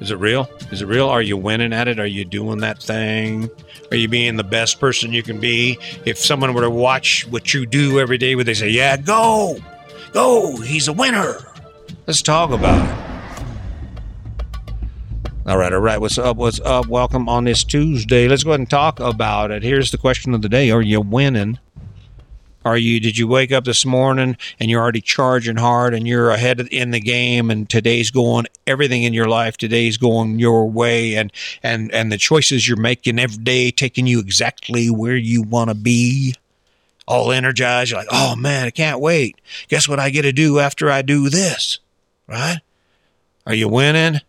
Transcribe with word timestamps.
Is 0.00 0.12
it 0.12 0.16
real? 0.16 0.48
Is 0.70 0.80
it 0.80 0.86
real? 0.86 1.08
Are 1.08 1.22
you 1.22 1.36
winning 1.36 1.72
at 1.72 1.88
it? 1.88 1.98
Are 1.98 2.06
you 2.06 2.24
doing 2.24 2.58
that 2.58 2.80
thing? 2.80 3.50
Are 3.90 3.96
you 3.96 4.06
being 4.06 4.36
the 4.36 4.44
best 4.44 4.78
person 4.78 5.12
you 5.12 5.24
can 5.24 5.40
be? 5.40 5.78
If 6.04 6.18
someone 6.18 6.54
were 6.54 6.60
to 6.60 6.70
watch 6.70 7.26
what 7.28 7.52
you 7.52 7.66
do 7.66 7.98
every 7.98 8.18
day, 8.18 8.36
would 8.36 8.46
they 8.46 8.54
say, 8.54 8.68
Yeah, 8.68 8.96
go, 8.96 9.58
go, 10.12 10.56
he's 10.58 10.86
a 10.86 10.92
winner? 10.92 11.38
Let's 12.06 12.22
talk 12.22 12.50
about 12.50 12.88
it. 12.88 13.08
All 15.46 15.56
right, 15.56 15.72
all 15.72 15.80
right. 15.80 15.98
What's 15.98 16.18
up? 16.18 16.36
What's 16.36 16.60
up? 16.60 16.86
Welcome 16.86 17.28
on 17.28 17.44
this 17.44 17.64
Tuesday. 17.64 18.28
Let's 18.28 18.44
go 18.44 18.50
ahead 18.50 18.60
and 18.60 18.70
talk 18.70 19.00
about 19.00 19.50
it. 19.50 19.62
Here's 19.62 19.90
the 19.90 19.98
question 19.98 20.34
of 20.34 20.42
the 20.42 20.48
day 20.48 20.70
Are 20.70 20.82
you 20.82 21.00
winning? 21.00 21.58
Are 22.68 22.76
you? 22.76 23.00
Did 23.00 23.16
you 23.16 23.26
wake 23.26 23.50
up 23.50 23.64
this 23.64 23.86
morning 23.86 24.36
and 24.60 24.68
you're 24.68 24.82
already 24.82 25.00
charging 25.00 25.56
hard 25.56 25.94
and 25.94 26.06
you're 26.06 26.28
ahead 26.28 26.60
in 26.60 26.90
the 26.90 27.00
game 27.00 27.50
and 27.50 27.66
today's 27.66 28.10
going 28.10 28.44
everything 28.66 29.04
in 29.04 29.14
your 29.14 29.26
life 29.26 29.56
today's 29.56 29.96
going 29.96 30.38
your 30.38 30.68
way 30.68 31.14
and 31.14 31.32
and 31.62 31.90
and 31.94 32.12
the 32.12 32.18
choices 32.18 32.68
you're 32.68 32.76
making 32.76 33.18
every 33.18 33.42
day 33.42 33.70
taking 33.70 34.06
you 34.06 34.20
exactly 34.20 34.90
where 34.90 35.16
you 35.16 35.40
want 35.40 35.70
to 35.70 35.74
be. 35.74 36.34
All 37.06 37.32
energized, 37.32 37.90
you're 37.90 38.00
like, 38.00 38.08
oh 38.12 38.36
man, 38.36 38.66
I 38.66 38.70
can't 38.70 39.00
wait. 39.00 39.40
Guess 39.68 39.88
what 39.88 39.98
I 39.98 40.10
get 40.10 40.22
to 40.22 40.32
do 40.32 40.58
after 40.58 40.90
I 40.90 41.00
do 41.00 41.30
this, 41.30 41.78
right? 42.26 42.58
Are 43.46 43.54
you 43.54 43.66
winning? 43.66 44.20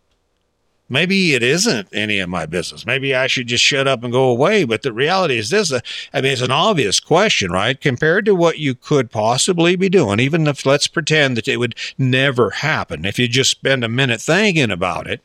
Maybe 0.90 1.34
it 1.34 1.44
isn't 1.44 1.88
any 1.94 2.20
of 2.20 2.30
my 2.30 2.46
business. 2.46 2.86
Maybe 2.86 3.16
I 3.16 3.28
should 3.28 3.48
just 3.48 3.64
shut 3.64 3.88
up 3.88 4.04
and 4.04 4.12
go 4.12 4.30
away. 4.30 4.64
But 4.64 4.82
the 4.82 4.92
reality 4.92 5.38
is 5.38 5.50
this 5.50 5.72
uh, 5.72 5.80
I 6.14 6.22
mean, 6.22 6.34
it's 6.34 6.42
an 6.42 6.52
obvious 6.52 7.00
question, 7.00 7.52
right? 7.52 7.80
Compared 7.80 8.26
to 8.26 8.36
what 8.36 8.60
you 8.60 8.76
could 8.76 9.12
possibly 9.12 9.76
be 9.76 9.90
doing, 9.90 10.20
even 10.20 10.48
if 10.48 10.66
let's 10.66 10.88
pretend 10.88 11.38
that 11.38 11.48
it 11.48 11.58
would 11.58 11.76
never 11.98 12.50
happen, 12.50 13.06
if 13.06 13.20
you 13.20 13.28
just 13.28 13.52
spend 13.52 13.84
a 13.84 13.90
minute 13.90 14.22
thinking 14.22 14.72
about 14.72 15.08
it. 15.08 15.22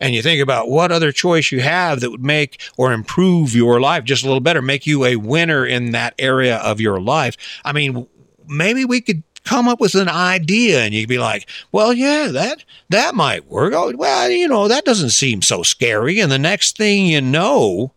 And 0.00 0.12
you 0.12 0.22
think 0.22 0.42
about 0.42 0.68
what 0.68 0.90
other 0.90 1.12
choice 1.12 1.52
you 1.52 1.60
have 1.60 2.00
that 2.00 2.10
would 2.10 2.24
make 2.24 2.60
or 2.76 2.92
improve 2.92 3.54
your 3.54 3.80
life 3.80 4.04
just 4.04 4.24
a 4.24 4.26
little 4.26 4.40
better, 4.40 4.60
make 4.60 4.86
you 4.86 5.04
a 5.04 5.16
winner 5.16 5.64
in 5.64 5.92
that 5.92 6.14
area 6.18 6.56
of 6.56 6.80
your 6.80 7.00
life. 7.00 7.36
I 7.64 7.72
mean, 7.72 8.06
maybe 8.46 8.84
we 8.84 9.00
could 9.00 9.22
come 9.44 9.68
up 9.68 9.80
with 9.80 9.94
an 9.94 10.08
idea 10.08 10.80
and 10.80 10.94
you'd 10.94 11.08
be 11.08 11.18
like, 11.18 11.48
well, 11.70 11.92
yeah, 11.92 12.28
that, 12.28 12.64
that 12.88 13.14
might 13.14 13.46
work. 13.50 13.72
Oh, 13.74 13.92
well, 13.94 14.30
you 14.30 14.48
know, 14.48 14.68
that 14.68 14.84
doesn't 14.84 15.10
seem 15.10 15.42
so 15.42 15.62
scary. 15.62 16.20
And 16.20 16.32
the 16.32 16.38
next 16.38 16.76
thing 16.76 17.06
you 17.06 17.20
know, 17.20 17.92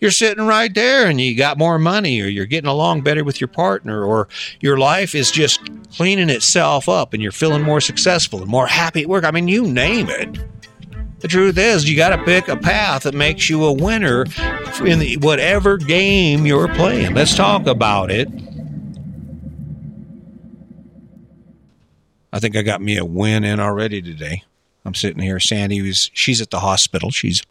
you're 0.00 0.10
sitting 0.10 0.46
right 0.46 0.74
there 0.74 1.06
and 1.06 1.20
you 1.20 1.36
got 1.36 1.58
more 1.58 1.78
money 1.78 2.20
or 2.20 2.26
you're 2.26 2.46
getting 2.46 2.70
along 2.70 3.02
better 3.02 3.22
with 3.22 3.40
your 3.40 3.48
partner 3.48 4.02
or 4.04 4.28
your 4.60 4.78
life 4.78 5.14
is 5.14 5.30
just 5.30 5.60
cleaning 5.92 6.30
itself 6.30 6.88
up 6.88 7.12
and 7.12 7.22
you're 7.22 7.32
feeling 7.32 7.62
more 7.62 7.80
successful 7.80 8.40
and 8.40 8.50
more 8.50 8.66
happy 8.66 9.02
at 9.02 9.08
work. 9.08 9.24
I 9.24 9.30
mean, 9.30 9.48
you 9.48 9.66
name 9.66 10.08
it. 10.08 10.38
The 11.20 11.28
truth 11.28 11.58
is, 11.58 11.88
you 11.88 11.96
got 11.96 12.16
to 12.16 12.24
pick 12.24 12.48
a 12.48 12.56
path 12.56 13.02
that 13.02 13.12
makes 13.12 13.50
you 13.50 13.62
a 13.64 13.72
winner 13.74 14.24
in 14.82 14.98
the, 14.98 15.18
whatever 15.18 15.76
game 15.76 16.46
you're 16.46 16.72
playing. 16.74 17.14
Let's 17.14 17.36
talk 17.36 17.66
about 17.66 18.10
it. 18.10 18.28
I 22.32 22.38
think 22.38 22.56
I 22.56 22.62
got 22.62 22.80
me 22.80 22.96
a 22.96 23.04
win 23.04 23.44
in 23.44 23.60
already 23.60 24.00
today. 24.00 24.44
I'm 24.84 24.94
sitting 24.94 25.22
here. 25.22 25.40
Sandy 25.40 25.82
was 25.82 26.10
she's 26.14 26.40
at 26.40 26.50
the 26.50 26.60
hospital. 26.60 27.10
She's 27.10 27.42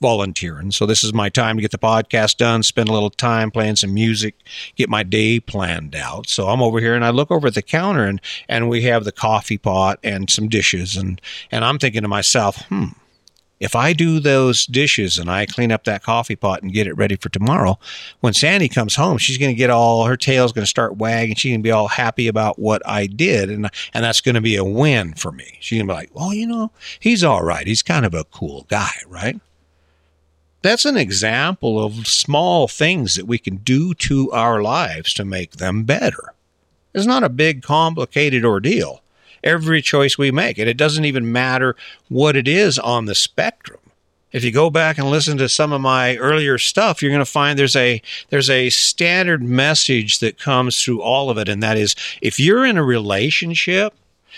volunteering. 0.00 0.70
So 0.70 0.86
this 0.86 1.04
is 1.04 1.14
my 1.14 1.28
time 1.28 1.56
to 1.56 1.62
get 1.62 1.70
the 1.70 1.78
podcast 1.78 2.36
done, 2.36 2.62
spend 2.62 2.88
a 2.88 2.92
little 2.92 3.10
time 3.10 3.50
playing 3.50 3.76
some 3.76 3.94
music, 3.94 4.34
get 4.76 4.88
my 4.88 5.02
day 5.02 5.40
planned 5.40 5.94
out. 5.94 6.28
So 6.28 6.48
I'm 6.48 6.62
over 6.62 6.80
here 6.80 6.94
and 6.94 7.04
I 7.04 7.10
look 7.10 7.30
over 7.30 7.46
at 7.48 7.54
the 7.54 7.62
counter 7.62 8.04
and 8.04 8.20
and 8.48 8.68
we 8.68 8.82
have 8.82 9.04
the 9.04 9.12
coffee 9.12 9.58
pot 9.58 9.98
and 10.02 10.28
some 10.30 10.48
dishes 10.48 10.96
and 10.96 11.20
and 11.50 11.64
I'm 11.64 11.78
thinking 11.78 12.02
to 12.02 12.08
myself, 12.08 12.62
"Hmm, 12.66 12.88
if 13.60 13.76
I 13.76 13.92
do 13.92 14.20
those 14.20 14.66
dishes 14.66 15.16
and 15.16 15.30
I 15.30 15.46
clean 15.46 15.72
up 15.72 15.84
that 15.84 16.02
coffee 16.02 16.36
pot 16.36 16.62
and 16.62 16.72
get 16.72 16.86
it 16.86 16.96
ready 16.96 17.16
for 17.16 17.28
tomorrow, 17.28 17.78
when 18.20 18.32
Sandy 18.32 18.68
comes 18.68 18.96
home, 18.96 19.18
she's 19.18 19.38
going 19.38 19.52
to 19.52 19.58
get 19.58 19.70
all 19.70 20.04
her 20.04 20.16
tail's 20.16 20.52
going 20.52 20.64
to 20.64 20.70
start 20.70 20.96
wagging. 20.96 21.36
She's 21.36 21.52
going 21.52 21.60
to 21.60 21.66
be 21.66 21.70
all 21.70 21.88
happy 21.88 22.28
about 22.28 22.58
what 22.58 22.82
I 22.86 23.06
did, 23.06 23.50
and 23.50 23.70
and 23.92 24.04
that's 24.04 24.20
going 24.20 24.34
to 24.34 24.40
be 24.40 24.56
a 24.56 24.64
win 24.64 25.14
for 25.14 25.32
me. 25.32 25.58
She's 25.60 25.78
going 25.78 25.86
to 25.86 25.92
be 25.92 25.96
like, 25.96 26.14
"Well, 26.14 26.34
you 26.34 26.46
know, 26.46 26.72
he's 26.98 27.22
all 27.22 27.42
right. 27.44 27.66
He's 27.66 27.82
kind 27.82 28.04
of 28.04 28.14
a 28.14 28.24
cool 28.24 28.66
guy, 28.68 28.92
right?" 29.06 29.40
That's 30.62 30.86
an 30.86 30.96
example 30.96 31.82
of 31.84 32.06
small 32.06 32.68
things 32.68 33.16
that 33.16 33.26
we 33.26 33.38
can 33.38 33.56
do 33.56 33.92
to 33.94 34.32
our 34.32 34.62
lives 34.62 35.12
to 35.14 35.24
make 35.24 35.52
them 35.52 35.84
better. 35.84 36.32
It's 36.94 37.04
not 37.04 37.22
a 37.22 37.28
big, 37.28 37.62
complicated 37.62 38.44
ordeal 38.46 39.03
every 39.44 39.80
choice 39.80 40.18
we 40.18 40.32
make. 40.32 40.58
And 40.58 40.68
it 40.68 40.76
doesn't 40.76 41.04
even 41.04 41.30
matter 41.30 41.76
what 42.08 42.34
it 42.34 42.48
is 42.48 42.78
on 42.78 43.04
the 43.04 43.14
spectrum. 43.14 43.78
If 44.32 44.42
you 44.42 44.50
go 44.50 44.68
back 44.68 44.98
and 44.98 45.08
listen 45.08 45.38
to 45.38 45.48
some 45.48 45.72
of 45.72 45.80
my 45.80 46.16
earlier 46.16 46.58
stuff, 46.58 47.00
you're 47.00 47.12
going 47.12 47.20
to 47.20 47.24
find 47.24 47.56
there's 47.56 47.76
a 47.76 48.02
there's 48.30 48.50
a 48.50 48.70
standard 48.70 49.44
message 49.44 50.18
that 50.18 50.40
comes 50.40 50.82
through 50.82 51.02
all 51.02 51.30
of 51.30 51.38
it 51.38 51.48
and 51.48 51.62
that 51.62 51.78
is 51.78 51.94
if 52.20 52.40
you're 52.40 52.66
in 52.66 52.76
a 52.76 52.82
relationship 52.82 53.94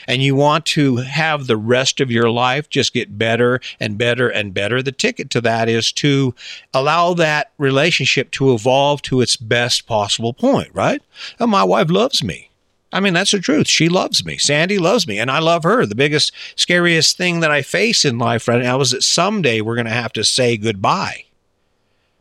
and 0.07 0.23
you 0.23 0.35
want 0.35 0.67
to 0.67 0.97
have 0.97 1.47
the 1.47 1.57
rest 1.57 2.01
of 2.01 2.11
your 2.11 2.29
life 2.29 2.69
just 2.69 2.93
get 2.93 3.17
better 3.17 3.59
and 3.81 3.97
better 3.97 4.29
and 4.29 4.53
better, 4.53 4.83
the 4.83 4.93
ticket 4.93 5.31
to 5.31 5.41
that 5.41 5.67
is 5.67 5.91
to 5.93 6.35
allow 6.75 7.15
that 7.15 7.53
relationship 7.57 8.31
to 8.33 8.53
evolve 8.53 9.01
to 9.01 9.23
its 9.23 9.37
best 9.37 9.87
possible 9.87 10.35
point, 10.35 10.69
right? 10.75 11.03
And 11.39 11.51
my 11.51 11.65
wife 11.65 11.89
loves 11.89 12.23
me. 12.23 12.51
I 12.93 13.01
mean, 13.01 13.15
that's 13.15 13.33
the 13.33 13.41
truth. 13.41 13.69
She 13.69 13.89
loves 13.89 14.25
me. 14.25 14.39
Sandy 14.39 14.79
loves 14.79 15.07
me, 15.07 15.19
and 15.19 15.31
I 15.31 15.41
love 15.41 15.65
her. 15.65 15.85
The 15.87 15.95
biggest, 15.95 16.33
scariest 16.55 17.17
thing 17.17 17.41
that 17.41 17.51
I 17.51 17.63
face 17.63 18.05
in 18.05 18.19
life 18.19 18.49
right 18.49 18.63
now 18.63 18.81
is 18.81 18.93
that 18.93 19.03
someday 19.03 19.61
we're 19.61 19.75
going 19.75 19.87
to 19.87 19.93
have 19.93 20.13
to 20.15 20.25
say 20.25 20.57
goodbye. 20.57 21.25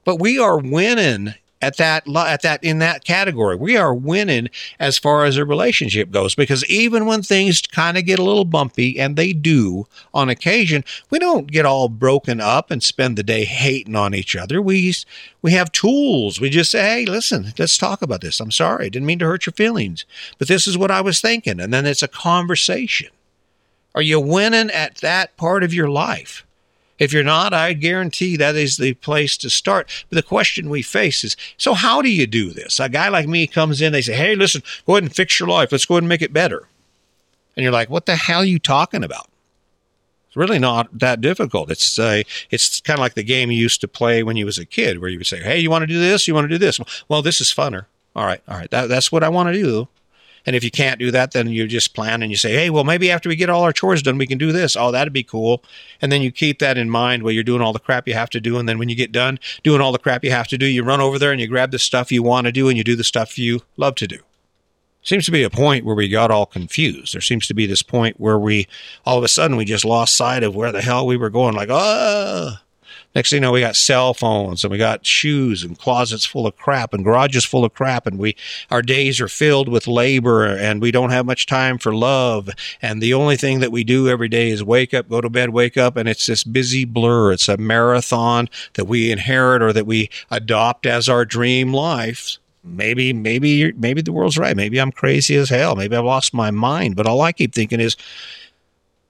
But 0.03 0.19
we 0.19 0.39
are 0.39 0.57
winning 0.57 1.35
at 1.65 1.77
that 1.77 2.07
at 2.15 2.43
that 2.43 2.63
in 2.63 2.77
that 2.79 3.03
category. 3.03 3.55
We 3.55 3.75
are 3.75 3.93
winning 3.93 4.49
as 4.79 4.99
far 4.99 5.25
as 5.25 5.35
a 5.35 5.45
relationship 5.45 6.11
goes 6.11 6.35
because 6.35 6.63
even 6.65 7.07
when 7.07 7.23
things 7.23 7.61
kind 7.63 7.97
of 7.97 8.05
get 8.05 8.19
a 8.19 8.23
little 8.23 8.45
bumpy 8.45 8.99
and 8.99 9.15
they 9.15 9.33
do 9.33 9.87
on 10.13 10.29
occasion, 10.29 10.83
we 11.09 11.17
don't 11.17 11.51
get 11.51 11.65
all 11.65 11.89
broken 11.89 12.39
up 12.39 12.69
and 12.69 12.83
spend 12.83 13.17
the 13.17 13.23
day 13.23 13.45
hating 13.45 13.95
on 13.95 14.13
each 14.13 14.35
other. 14.35 14.61
We 14.61 14.93
we 15.41 15.53
have 15.53 15.71
tools. 15.71 16.39
We 16.39 16.51
just 16.51 16.71
say, 16.71 16.81
"Hey, 16.81 17.05
listen, 17.05 17.53
let's 17.57 17.79
talk 17.79 18.03
about 18.03 18.21
this. 18.21 18.39
I'm 18.39 18.51
sorry. 18.51 18.85
I 18.85 18.89
didn't 18.89 19.07
mean 19.07 19.19
to 19.19 19.25
hurt 19.25 19.47
your 19.47 19.53
feelings, 19.53 20.05
but 20.37 20.47
this 20.47 20.67
is 20.67 20.77
what 20.77 20.91
I 20.91 21.01
was 21.01 21.19
thinking." 21.19 21.59
And 21.59 21.73
then 21.73 21.87
it's 21.87 22.03
a 22.03 22.07
conversation. 22.07 23.09
Are 23.95 24.03
you 24.03 24.19
winning 24.19 24.69
at 24.69 24.97
that 24.97 25.35
part 25.37 25.63
of 25.63 25.73
your 25.73 25.89
life? 25.89 26.45
If 26.97 27.11
you're 27.11 27.23
not, 27.23 27.53
I 27.53 27.73
guarantee 27.73 28.37
that 28.37 28.55
is 28.55 28.77
the 28.77 28.93
place 28.93 29.35
to 29.37 29.49
start. 29.49 30.05
But 30.09 30.15
the 30.15 30.23
question 30.23 30.69
we 30.69 30.81
face 30.81 31.23
is 31.23 31.35
so, 31.57 31.73
how 31.73 32.01
do 32.01 32.09
you 32.09 32.25
do 32.25 32.51
this? 32.51 32.79
A 32.79 32.87
guy 32.87 33.09
like 33.09 33.27
me 33.27 33.47
comes 33.47 33.81
in, 33.81 33.91
they 33.91 34.01
say, 34.01 34.13
Hey, 34.13 34.35
listen, 34.35 34.63
go 34.85 34.93
ahead 34.93 35.03
and 35.03 35.15
fix 35.15 35.39
your 35.39 35.49
life. 35.49 35.71
Let's 35.71 35.85
go 35.85 35.95
ahead 35.95 36.03
and 36.03 36.09
make 36.09 36.21
it 36.21 36.33
better. 36.33 36.67
And 37.55 37.63
you're 37.63 37.73
like, 37.73 37.89
What 37.89 38.05
the 38.05 38.15
hell 38.15 38.41
are 38.41 38.45
you 38.45 38.59
talking 38.59 39.03
about? 39.03 39.27
It's 40.35 40.37
really 40.37 40.59
not 40.59 40.99
that 40.99 41.21
difficult. 41.21 41.71
It's 41.71 41.97
uh, 41.97 42.23
it's 42.51 42.81
kind 42.81 42.99
of 42.99 43.01
like 43.01 43.13
the 43.13 43.23
game 43.23 43.51
you 43.51 43.57
used 43.57 43.79
to 43.79 43.87
play 43.87 44.21
when 44.21 44.35
you 44.35 44.45
was 44.45 44.57
a 44.57 44.65
kid, 44.65 44.99
where 44.99 45.09
you 45.09 45.17
would 45.17 45.27
say, 45.27 45.41
"Hey, 45.41 45.59
you 45.59 45.69
want 45.69 45.83
to 45.83 45.87
do 45.87 45.97
this? 45.97 46.27
You 46.27 46.33
want 46.33 46.43
to 46.43 46.49
do 46.49 46.57
this? 46.57 46.77
Well, 47.07 47.21
this 47.21 47.39
is 47.39 47.47
funner. 47.53 47.85
All 48.17 48.25
right, 48.25 48.41
all 48.45 48.57
right. 48.57 48.69
That, 48.69 48.89
that's 48.89 49.13
what 49.13 49.23
I 49.23 49.29
want 49.29 49.47
to 49.47 49.53
do. 49.53 49.87
And 50.45 50.55
if 50.55 50.63
you 50.63 50.71
can't 50.71 50.99
do 50.99 51.11
that, 51.11 51.31
then 51.31 51.47
you 51.47 51.67
just 51.67 51.93
plan 51.93 52.21
and 52.21 52.31
you 52.31 52.37
say, 52.37 52.53
hey, 52.53 52.69
well, 52.69 52.83
maybe 52.83 53.09
after 53.09 53.29
we 53.29 53.35
get 53.35 53.49
all 53.49 53.63
our 53.63 53.73
chores 53.73 54.03
done, 54.03 54.17
we 54.17 54.27
can 54.27 54.37
do 54.37 54.51
this. 54.51 54.75
Oh, 54.75 54.91
that'd 54.91 55.13
be 55.13 55.23
cool. 55.23 55.63
And 56.01 56.11
then 56.11 56.21
you 56.21 56.31
keep 56.31 56.59
that 56.59 56.77
in 56.77 56.89
mind 56.89 57.23
while 57.23 57.31
you're 57.31 57.43
doing 57.43 57.61
all 57.61 57.73
the 57.73 57.79
crap 57.79 58.07
you 58.07 58.13
have 58.13 58.29
to 58.31 58.39
do. 58.39 58.57
And 58.57 58.69
then 58.69 58.77
when 58.77 58.89
you 58.89 58.95
get 58.95 59.11
done 59.11 59.39
doing 59.63 59.81
all 59.81 59.91
the 59.91 59.97
crap 59.97 60.23
you 60.23 60.31
have 60.31 60.47
to 60.49 60.57
do, 60.57 60.65
you 60.65 60.83
run 60.83 61.01
over 61.01 61.17
there 61.17 61.31
and 61.31 61.41
you 61.41 61.47
grab 61.47 61.71
the 61.71 61.79
stuff 61.79 62.11
you 62.11 62.23
want 62.23 62.45
to 62.45 62.51
do 62.51 62.69
and 62.69 62.77
you 62.77 62.83
do 62.83 62.95
the 62.95 63.03
stuff 63.03 63.37
you 63.37 63.61
love 63.77 63.95
to 63.95 64.07
do. 64.07 64.19
Seems 65.01 65.25
to 65.25 65.31
be 65.31 65.43
a 65.43 65.51
point 65.51 65.85
where 65.85 65.95
we 65.95 66.09
got 66.09 66.31
all 66.31 66.47
confused. 66.47 67.13
There 67.13 67.21
seems 67.21 67.45
to 67.47 67.53
be 67.53 67.67
this 67.67 67.83
point 67.83 68.19
where 68.19 68.39
we 68.39 68.67
all 69.05 69.19
of 69.19 69.23
a 69.23 69.27
sudden 69.27 69.55
we 69.55 69.63
just 69.63 69.85
lost 69.85 70.17
sight 70.17 70.41
of 70.41 70.55
where 70.55 70.71
the 70.71 70.81
hell 70.81 71.05
we 71.05 71.15
were 71.15 71.29
going. 71.29 71.53
Like, 71.53 71.69
oh, 71.71 72.53
Next 73.15 73.29
thing 73.29 73.37
you 73.37 73.41
know, 73.41 73.53
we 73.53 73.61
got 73.61 73.77
cell 73.77 74.13
phones 74.13 74.65
and 74.65 74.71
we 74.71 74.77
got 74.77 75.05
shoes 75.05 75.63
and 75.63 75.79
closets 75.79 76.25
full 76.25 76.45
of 76.45 76.57
crap 76.57 76.93
and 76.93 77.03
garages 77.03 77.45
full 77.45 77.63
of 77.63 77.73
crap. 77.73 78.05
And 78.05 78.19
we, 78.19 78.35
our 78.69 78.81
days 78.81 79.21
are 79.21 79.29
filled 79.29 79.69
with 79.69 79.87
labor 79.87 80.45
and 80.45 80.81
we 80.81 80.91
don't 80.91 81.11
have 81.11 81.25
much 81.25 81.45
time 81.45 81.77
for 81.77 81.95
love. 81.95 82.49
And 82.81 83.01
the 83.01 83.13
only 83.13 83.37
thing 83.37 83.61
that 83.61 83.71
we 83.71 83.85
do 83.85 84.09
every 84.09 84.27
day 84.27 84.49
is 84.49 84.63
wake 84.63 84.93
up, 84.93 85.07
go 85.07 85.21
to 85.21 85.29
bed, 85.29 85.51
wake 85.51 85.77
up. 85.77 85.95
And 85.95 86.09
it's 86.09 86.25
this 86.25 86.43
busy 86.43 86.83
blur. 86.83 87.31
It's 87.31 87.47
a 87.47 87.55
marathon 87.55 88.49
that 88.73 88.85
we 88.85 89.11
inherit 89.11 89.61
or 89.61 89.71
that 89.71 89.87
we 89.87 90.09
adopt 90.29 90.85
as 90.85 91.07
our 91.07 91.23
dream 91.23 91.73
life 91.73 92.37
maybe 92.65 93.13
maybe 93.13 93.71
maybe 93.73 94.01
the 94.01 94.11
world's 94.11 94.39
right 94.39 94.57
maybe 94.57 94.81
i'm 94.81 94.91
crazy 94.91 95.35
as 95.35 95.49
hell 95.49 95.75
maybe 95.75 95.95
i've 95.95 96.03
lost 96.03 96.33
my 96.33 96.49
mind 96.49 96.95
but 96.95 97.05
all 97.05 97.21
i 97.21 97.31
keep 97.31 97.53
thinking 97.53 97.79
is 97.79 97.95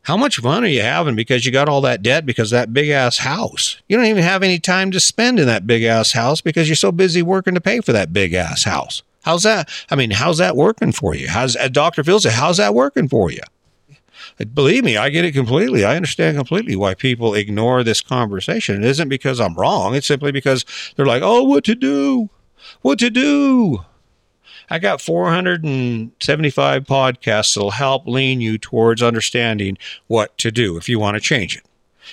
how 0.06 0.16
much 0.16 0.38
fun 0.38 0.64
are 0.64 0.68
you 0.68 0.84
having 0.84 1.16
because 1.16 1.48
you 1.48 1.52
got 1.52 1.68
all 1.68 1.82
that 1.82 2.04
debt 2.04 2.28
because 2.28 2.52
that 2.52 2.72
big 2.72 2.90
ass 2.90 3.18
house? 3.18 3.82
You 3.90 3.98
don't 3.98 4.06
even 4.06 4.22
have 4.22 4.44
any 4.44 4.60
time 4.60 4.92
to 4.92 5.00
spend 5.00 5.40
in 5.40 5.48
that 5.48 5.66
big 5.66 5.82
ass 5.82 6.12
house 6.12 6.42
because 6.42 6.70
you're 6.70 6.76
so 6.76 6.92
busy 6.92 7.24
working 7.24 7.56
to 7.56 7.62
pay 7.62 7.82
for 7.82 7.92
that 7.92 8.14
big 8.14 8.34
ass 8.36 8.66
house. 8.66 9.02
How's 9.24 9.42
that? 9.44 9.68
I 9.90 9.96
mean, 9.96 10.12
how's 10.12 10.38
that 10.38 10.56
working 10.56 10.92
for 10.92 11.16
you? 11.16 11.28
How's 11.28 11.56
uh, 11.56 11.70
Dr. 11.70 12.04
Phil 12.04 12.20
say, 12.20 12.30
how's 12.30 12.58
that 12.58 12.76
working 12.76 13.10
for 13.10 13.32
you? 13.32 13.42
believe 14.54 14.84
me, 14.84 14.96
I 14.96 15.10
get 15.10 15.26
it 15.26 15.32
completely. 15.32 15.84
I 15.84 15.96
understand 15.96 16.38
completely 16.38 16.76
why 16.76 16.94
people 16.94 17.34
ignore 17.34 17.84
this 17.84 18.02
conversation. 18.02 18.84
It 18.84 18.90
isn't 18.90 19.10
because 19.10 19.40
I'm 19.40 19.56
wrong. 19.56 19.96
It's 19.96 20.08
simply 20.08 20.32
because 20.32 20.66
they're 20.96 21.06
like, 21.06 21.24
oh, 21.24 21.44
what 21.44 21.64
to 21.64 21.74
do? 21.74 22.30
What 22.82 23.00
to 23.00 23.10
do? 23.10 23.86
I 24.70 24.80
got 24.80 25.02
475 25.02 26.84
podcasts 26.84 27.56
that'll 27.56 27.72
help 27.72 28.08
lean 28.08 28.42
you 28.42 28.58
towards 28.58 29.04
understanding 29.04 29.78
what 30.08 30.38
to 30.40 30.52
do 30.52 30.78
if 30.78 30.90
you 30.90 31.00
want 31.00 31.16
to 31.16 31.22
change 31.22 31.56
it. 31.56 31.64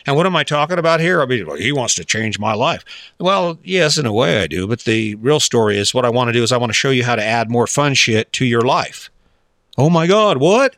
And 0.06 0.16
what 0.16 0.26
am 0.26 0.36
I 0.36 0.44
talking 0.44 0.78
about 0.78 1.00
here? 1.00 1.20
I 1.20 1.26
mean, 1.26 1.46
he 1.58 1.72
wants 1.72 1.94
to 1.96 2.04
change 2.04 2.38
my 2.38 2.54
life. 2.54 2.84
Well, 3.18 3.58
yes, 3.62 3.98
in 3.98 4.06
a 4.06 4.12
way 4.12 4.42
I 4.42 4.46
do, 4.46 4.66
but 4.66 4.80
the 4.80 5.14
real 5.16 5.40
story 5.40 5.78
is 5.78 5.94
what 5.94 6.04
I 6.04 6.10
want 6.10 6.28
to 6.28 6.32
do 6.32 6.42
is 6.42 6.52
I 6.52 6.56
want 6.56 6.70
to 6.70 6.74
show 6.74 6.90
you 6.90 7.04
how 7.04 7.16
to 7.16 7.24
add 7.24 7.50
more 7.50 7.66
fun 7.66 7.94
shit 7.94 8.32
to 8.34 8.44
your 8.44 8.62
life. 8.62 9.10
Oh 9.76 9.90
my 9.90 10.06
God, 10.06 10.38
what? 10.38 10.76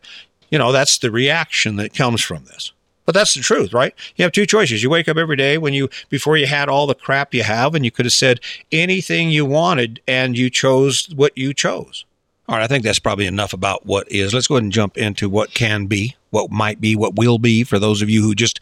You 0.50 0.58
know, 0.58 0.72
that's 0.72 0.98
the 0.98 1.10
reaction 1.10 1.76
that 1.76 1.94
comes 1.94 2.22
from 2.22 2.44
this. 2.44 2.72
But 3.04 3.14
that's 3.14 3.34
the 3.34 3.40
truth, 3.40 3.72
right? 3.72 3.94
You 4.16 4.22
have 4.22 4.32
two 4.32 4.46
choices. 4.46 4.82
You 4.82 4.90
wake 4.90 5.08
up 5.08 5.16
every 5.16 5.36
day 5.36 5.58
when 5.58 5.74
you, 5.74 5.88
before 6.08 6.36
you 6.36 6.46
had 6.46 6.68
all 6.68 6.86
the 6.86 6.94
crap 6.94 7.34
you 7.34 7.42
have, 7.42 7.74
and 7.74 7.84
you 7.84 7.90
could 7.90 8.06
have 8.06 8.12
said 8.12 8.40
anything 8.72 9.30
you 9.30 9.44
wanted, 9.44 10.00
and 10.08 10.36
you 10.38 10.50
chose 10.50 11.08
what 11.14 11.36
you 11.36 11.52
chose. 11.52 12.04
All 12.46 12.56
right, 12.56 12.64
I 12.64 12.66
think 12.66 12.84
that's 12.84 12.98
probably 12.98 13.26
enough 13.26 13.54
about 13.54 13.86
what 13.86 14.10
is. 14.12 14.34
Let's 14.34 14.46
go 14.46 14.56
ahead 14.56 14.64
and 14.64 14.72
jump 14.72 14.98
into 14.98 15.30
what 15.30 15.54
can 15.54 15.86
be, 15.86 16.14
what 16.28 16.50
might 16.50 16.78
be, 16.78 16.94
what 16.94 17.16
will 17.16 17.38
be 17.38 17.64
for 17.64 17.78
those 17.78 18.02
of 18.02 18.10
you 18.10 18.20
who 18.20 18.34
just 18.34 18.60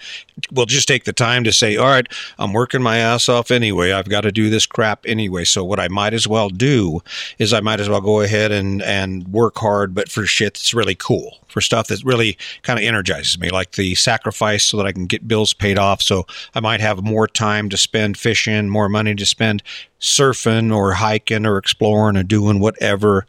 will 0.53 0.67
just 0.67 0.87
take 0.87 1.03
the 1.03 1.13
time 1.13 1.43
to 1.43 1.53
say, 1.53 1.77
all 1.77 1.89
right, 1.89 2.07
I'm 2.39 2.53
working 2.53 2.81
my 2.81 2.99
ass 2.99 3.29
off 3.29 3.51
anyway. 3.51 3.91
I've 3.91 4.09
got 4.09 4.21
to 4.21 4.31
do 4.31 4.51
this 4.51 4.67
crap 4.67 5.05
anyway. 5.05 5.43
So 5.43 5.65
what 5.65 5.81
I 5.81 5.89
might 5.89 6.15
as 6.15 6.29
well 6.29 6.49
do 6.49 7.01
is 7.41 7.53
I 7.53 7.59
might 7.59 7.81
as 7.81 7.89
well 7.89 8.01
go 8.01 8.21
ahead 8.21 8.53
and, 8.53 8.83
and 8.83 9.27
work 9.27 9.59
hard, 9.59 9.97
but 9.97 10.09
for 10.09 10.27
shit 10.27 10.55
that's 10.55 10.73
really 10.73 10.95
cool, 10.95 11.39
for 11.49 11.61
stuff 11.61 11.89
that 11.89 12.05
really 12.05 12.39
kind 12.63 12.79
of 12.79 12.85
energizes 12.85 13.37
me, 13.37 13.51
like 13.51 13.73
the 13.73 13.97
sacrifice 13.97 14.63
so 14.63 14.77
that 14.77 14.87
I 14.87 14.93
can 14.93 15.07
get 15.07 15.27
bills 15.27 15.53
paid 15.55 15.77
off. 15.77 16.01
So 16.03 16.25
I 16.55 16.61
might 16.61 16.81
have 16.81 17.03
more 17.03 17.27
time 17.27 17.69
to 17.71 17.77
spend 17.77 18.17
fishing, 18.17 18.69
more 18.69 18.89
money 18.89 19.17
to 19.17 19.27
spend 19.27 19.61
surfing 20.01 20.73
or 20.73 20.93
hiking 20.93 21.47
or 21.47 21.59
exploring 21.59 22.17
or 22.17 22.23
doing 22.23 22.61
whatever 22.61 23.27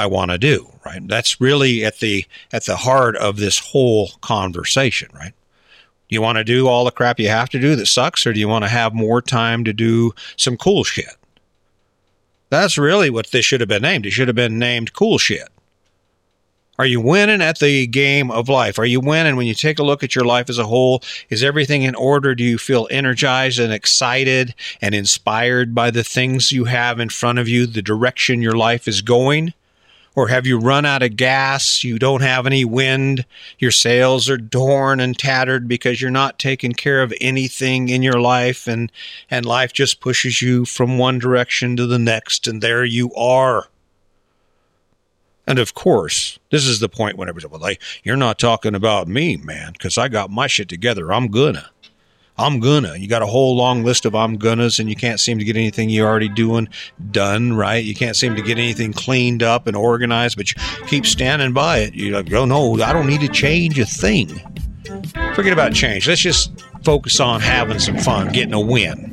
I 0.00 0.06
want 0.06 0.30
to 0.30 0.38
do, 0.38 0.72
right? 0.86 1.06
That's 1.06 1.40
really 1.42 1.84
at 1.84 1.98
the 1.98 2.24
at 2.52 2.64
the 2.64 2.76
heart 2.76 3.16
of 3.16 3.36
this 3.36 3.58
whole 3.58 4.12
conversation, 4.22 5.10
right? 5.14 5.34
You 6.08 6.22
want 6.22 6.38
to 6.38 6.44
do 6.44 6.66
all 6.66 6.86
the 6.86 6.90
crap 6.90 7.20
you 7.20 7.28
have 7.28 7.50
to 7.50 7.60
do 7.60 7.76
that 7.76 7.86
sucks, 7.86 8.26
or 8.26 8.32
do 8.32 8.40
you 8.40 8.48
want 8.48 8.64
to 8.64 8.70
have 8.70 8.94
more 8.94 9.20
time 9.20 9.62
to 9.64 9.74
do 9.74 10.12
some 10.36 10.56
cool 10.56 10.84
shit? 10.84 11.14
That's 12.48 12.78
really 12.78 13.10
what 13.10 13.30
this 13.30 13.44
should 13.44 13.60
have 13.60 13.68
been 13.68 13.82
named. 13.82 14.06
It 14.06 14.12
should 14.12 14.28
have 14.28 14.34
been 14.34 14.58
named 14.58 14.94
cool 14.94 15.18
shit. 15.18 15.48
Are 16.78 16.86
you 16.86 17.02
winning 17.02 17.42
at 17.42 17.58
the 17.58 17.86
game 17.86 18.30
of 18.30 18.48
life? 18.48 18.78
Are 18.78 18.86
you 18.86 19.00
winning 19.00 19.36
when 19.36 19.46
you 19.46 19.52
take 19.52 19.78
a 19.78 19.82
look 19.82 20.02
at 20.02 20.14
your 20.14 20.24
life 20.24 20.48
as 20.48 20.56
a 20.56 20.66
whole? 20.66 21.02
Is 21.28 21.42
everything 21.42 21.82
in 21.82 21.94
order? 21.94 22.34
Do 22.34 22.42
you 22.42 22.56
feel 22.56 22.88
energized 22.90 23.58
and 23.58 23.70
excited 23.70 24.54
and 24.80 24.94
inspired 24.94 25.74
by 25.74 25.90
the 25.90 26.02
things 26.02 26.52
you 26.52 26.64
have 26.64 26.98
in 26.98 27.10
front 27.10 27.38
of 27.38 27.48
you, 27.48 27.66
the 27.66 27.82
direction 27.82 28.40
your 28.40 28.56
life 28.56 28.88
is 28.88 29.02
going? 29.02 29.52
Or 30.16 30.28
have 30.28 30.46
you 30.46 30.58
run 30.58 30.84
out 30.84 31.02
of 31.02 31.16
gas? 31.16 31.84
You 31.84 31.98
don't 31.98 32.22
have 32.22 32.46
any 32.46 32.64
wind. 32.64 33.24
Your 33.58 33.70
sails 33.70 34.28
are 34.28 34.38
torn 34.38 34.98
and 35.00 35.16
tattered 35.16 35.68
because 35.68 36.00
you're 36.00 36.10
not 36.10 36.38
taking 36.38 36.72
care 36.72 37.02
of 37.02 37.14
anything 37.20 37.88
in 37.88 38.02
your 38.02 38.20
life 38.20 38.66
and, 38.66 38.90
and 39.30 39.46
life 39.46 39.72
just 39.72 40.00
pushes 40.00 40.42
you 40.42 40.64
from 40.64 40.98
one 40.98 41.18
direction 41.18 41.76
to 41.76 41.86
the 41.86 41.98
next 41.98 42.48
and 42.48 42.60
there 42.60 42.84
you 42.84 43.14
are. 43.14 43.68
And 45.46 45.58
of 45.58 45.74
course, 45.74 46.38
this 46.50 46.66
is 46.66 46.80
the 46.80 46.88
point 46.88 47.16
whenever, 47.16 47.40
well, 47.48 47.60
like, 47.60 47.82
you're 48.04 48.16
not 48.16 48.38
talking 48.38 48.74
about 48.74 49.08
me, 49.08 49.36
man, 49.36 49.72
because 49.72 49.98
I 49.98 50.08
got 50.08 50.30
my 50.30 50.46
shit 50.46 50.68
together. 50.68 51.12
I'm 51.12 51.28
gonna. 51.28 51.70
I'm 52.40 52.58
gonna. 52.58 52.96
You 52.96 53.06
got 53.06 53.20
a 53.20 53.26
whole 53.26 53.54
long 53.54 53.84
list 53.84 54.06
of 54.06 54.14
I'm 54.14 54.38
gonnas, 54.38 54.78
and 54.78 54.88
you 54.88 54.96
can't 54.96 55.20
seem 55.20 55.38
to 55.38 55.44
get 55.44 55.56
anything 55.56 55.90
you're 55.90 56.08
already 56.08 56.30
doing 56.30 56.68
done, 57.10 57.52
right? 57.52 57.84
You 57.84 57.94
can't 57.94 58.16
seem 58.16 58.34
to 58.34 58.42
get 58.42 58.56
anything 58.56 58.94
cleaned 58.94 59.42
up 59.42 59.66
and 59.66 59.76
organized, 59.76 60.38
but 60.38 60.50
you 60.50 60.62
keep 60.86 61.04
standing 61.04 61.52
by 61.52 61.80
it. 61.80 61.94
You're 61.94 62.16
like, 62.16 62.32
oh 62.32 62.46
no, 62.46 62.80
I 62.82 62.94
don't 62.94 63.06
need 63.06 63.20
to 63.20 63.28
change 63.28 63.78
a 63.78 63.84
thing. 63.84 64.28
Forget 65.34 65.52
about 65.52 65.74
change. 65.74 66.08
Let's 66.08 66.22
just 66.22 66.64
focus 66.82 67.20
on 67.20 67.42
having 67.42 67.78
some 67.78 67.98
fun, 67.98 68.32
getting 68.32 68.54
a 68.54 68.60
win. 68.60 69.10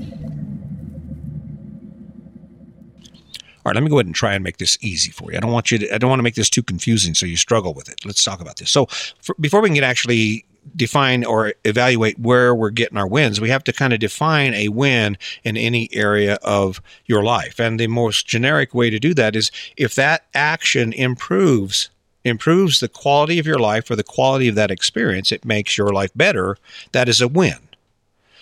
All 3.58 3.72
right, 3.72 3.76
let 3.76 3.84
me 3.84 3.90
go 3.90 3.98
ahead 3.98 4.06
and 4.06 4.16
try 4.16 4.34
and 4.34 4.44
make 4.46 4.56
this 4.56 4.78
easy 4.80 5.12
for 5.12 5.30
you. 5.30 5.38
I 5.38 5.42
don't 5.42 5.52
want 5.52 5.72
you 5.72 5.80
to, 5.80 5.94
I 5.94 5.98
don't 5.98 6.10
want 6.10 6.20
to 6.20 6.24
make 6.24 6.36
this 6.36 6.50
too 6.50 6.64
confusing 6.64 7.14
so 7.14 7.26
you 7.26 7.36
struggle 7.36 7.74
with 7.74 7.90
it. 7.90 8.06
Let's 8.06 8.24
talk 8.24 8.40
about 8.40 8.56
this. 8.56 8.72
So, 8.72 8.86
for, 9.22 9.36
before 9.42 9.60
we 9.60 9.68
can 9.68 9.76
get 9.76 9.84
actually 9.84 10.46
define 10.76 11.24
or 11.24 11.54
evaluate 11.64 12.20
where 12.20 12.54
we're 12.54 12.70
getting 12.70 12.98
our 12.98 13.08
wins, 13.08 13.42
we 13.42 13.50
have 13.50 13.64
to 13.66 13.74
kind 13.74 13.94
of 13.94 14.00
define 14.00 14.54
a 14.54 14.70
win 14.70 15.18
in 15.44 15.58
any 15.58 15.90
area 15.94 16.36
of 16.44 16.82
your 17.06 17.24
life. 17.24 17.60
And 17.60 17.80
the 17.80 17.88
most 17.88 18.28
generic 18.28 18.74
way 18.74 18.90
to 18.90 19.00
do 19.00 19.14
that 19.16 19.36
is 19.36 19.52
if 19.76 19.96
that 19.96 20.26
action 20.34 20.94
improves 20.94 21.90
improves 22.24 22.80
the 22.82 22.90
quality 22.90 23.40
of 23.40 23.48
your 23.48 23.60
life 23.60 23.90
or 23.90 23.96
the 23.96 24.04
quality 24.04 24.50
of 24.50 24.56
that 24.56 24.72
experience, 24.72 25.32
it 25.32 25.46
makes 25.46 25.78
your 25.78 25.90
life 25.90 26.12
better, 26.14 26.58
that 26.92 27.08
is 27.08 27.22
a 27.22 27.28
win. 27.28 27.58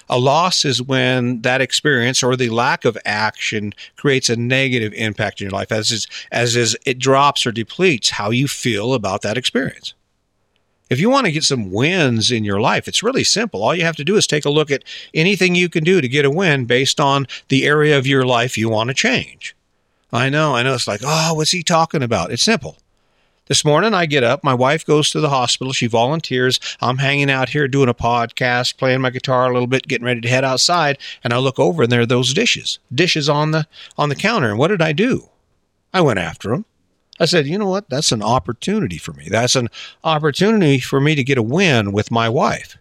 A 0.10 0.20
loss 0.20 0.66
is 0.66 0.82
when 0.82 1.42
that 1.42 1.62
experience 1.62 2.22
or 2.22 2.36
the 2.36 2.50
lack 2.50 2.86
of 2.86 2.98
action 3.06 3.74
creates 3.96 4.30
a 4.30 4.36
negative 4.36 4.94
impact 4.94 5.42
in 5.42 5.46
your 5.46 5.52
life, 5.52 5.72
as 5.72 5.92
is, 5.92 6.08
as 6.32 6.56
is 6.56 6.78
it 6.86 7.00
drops 7.00 7.46
or 7.46 7.52
depletes 7.52 8.12
how 8.12 8.30
you 8.30 8.48
feel 8.48 8.94
about 8.94 9.24
that 9.24 9.38
experience. 9.38 9.94
If 10.90 11.00
you 11.00 11.10
want 11.10 11.26
to 11.26 11.32
get 11.32 11.44
some 11.44 11.72
wins 11.72 12.32
in 12.32 12.44
your 12.44 12.62
life, 12.62 12.88
it's 12.88 13.02
really 13.02 13.24
simple. 13.24 13.64
All 13.64 13.74
you 13.74 13.84
have 13.84 13.96
to 13.96 14.04
do 14.04 14.18
is 14.18 14.28
take 14.28 14.46
a 14.46 14.52
look 14.52 14.70
at 14.70 14.84
anything 15.14 15.56
you 15.56 15.68
can 15.68 15.84
do 15.84 16.00
to 16.00 16.08
get 16.08 16.26
a 16.26 16.30
win 16.30 16.66
based 16.66 17.00
on 17.00 17.26
the 17.48 17.66
area 17.66 17.98
of 17.98 18.06
your 18.06 18.26
life 18.26 18.58
you 18.58 18.70
want 18.70 18.90
to 18.90 18.94
change. 18.94 19.56
I 20.14 20.30
know, 20.30 20.56
I 20.56 20.62
know. 20.64 20.76
It's 20.76 20.88
like, 20.88 21.02
oh, 21.04 21.34
what's 21.34 21.52
he 21.52 21.64
talking 21.64 22.04
about? 22.04 22.32
It's 22.32 22.44
simple. 22.44 22.78
This 23.48 23.66
morning 23.66 23.94
I 23.94 24.08
get 24.08 24.24
up, 24.24 24.44
my 24.44 24.56
wife 24.56 24.86
goes 24.86 25.12
to 25.12 25.20
the 25.20 25.30
hospital, 25.30 25.72
she 25.72 25.86
volunteers. 25.86 26.60
I'm 26.82 26.98
hanging 26.98 27.30
out 27.30 27.50
here 27.50 27.68
doing 27.68 27.90
a 27.90 27.94
podcast, 27.94 28.78
playing 28.78 29.02
my 29.02 29.12
guitar 29.12 29.48
a 29.48 29.54
little 29.54 29.68
bit, 29.68 29.88
getting 29.88 30.06
ready 30.06 30.22
to 30.22 30.28
head 30.28 30.44
outside, 30.44 30.98
and 31.24 31.32
I 31.32 31.38
look 31.38 31.60
over 31.60 31.84
and 31.84 31.92
there 31.92 32.02
are 32.02 32.08
those 32.08 32.34
dishes. 32.34 32.80
Dishes 32.94 33.30
on 33.30 33.52
the 33.52 33.68
on 33.98 34.10
the 34.10 34.16
counter. 34.16 34.50
And 34.50 34.58
what 34.58 34.70
did 34.70 34.82
I 34.82 34.94
do? 34.94 35.30
I 35.94 36.02
went 36.02 36.18
after 36.18 36.50
them. 36.50 36.66
I 37.20 37.26
said, 37.26 37.48
you 37.48 37.58
know 37.58 37.70
what? 37.70 37.90
That's 37.90 38.12
an 38.12 38.22
opportunity 38.22 38.98
for 38.98 39.14
me. 39.14 39.28
That's 39.30 39.56
an 39.56 39.70
opportunity 40.04 40.80
for 40.80 41.00
me 41.00 41.16
to 41.16 41.24
get 41.24 41.38
a 41.38 41.44
win 41.44 41.94
with 41.94 42.12
my 42.12 42.28
wife. 42.28 42.78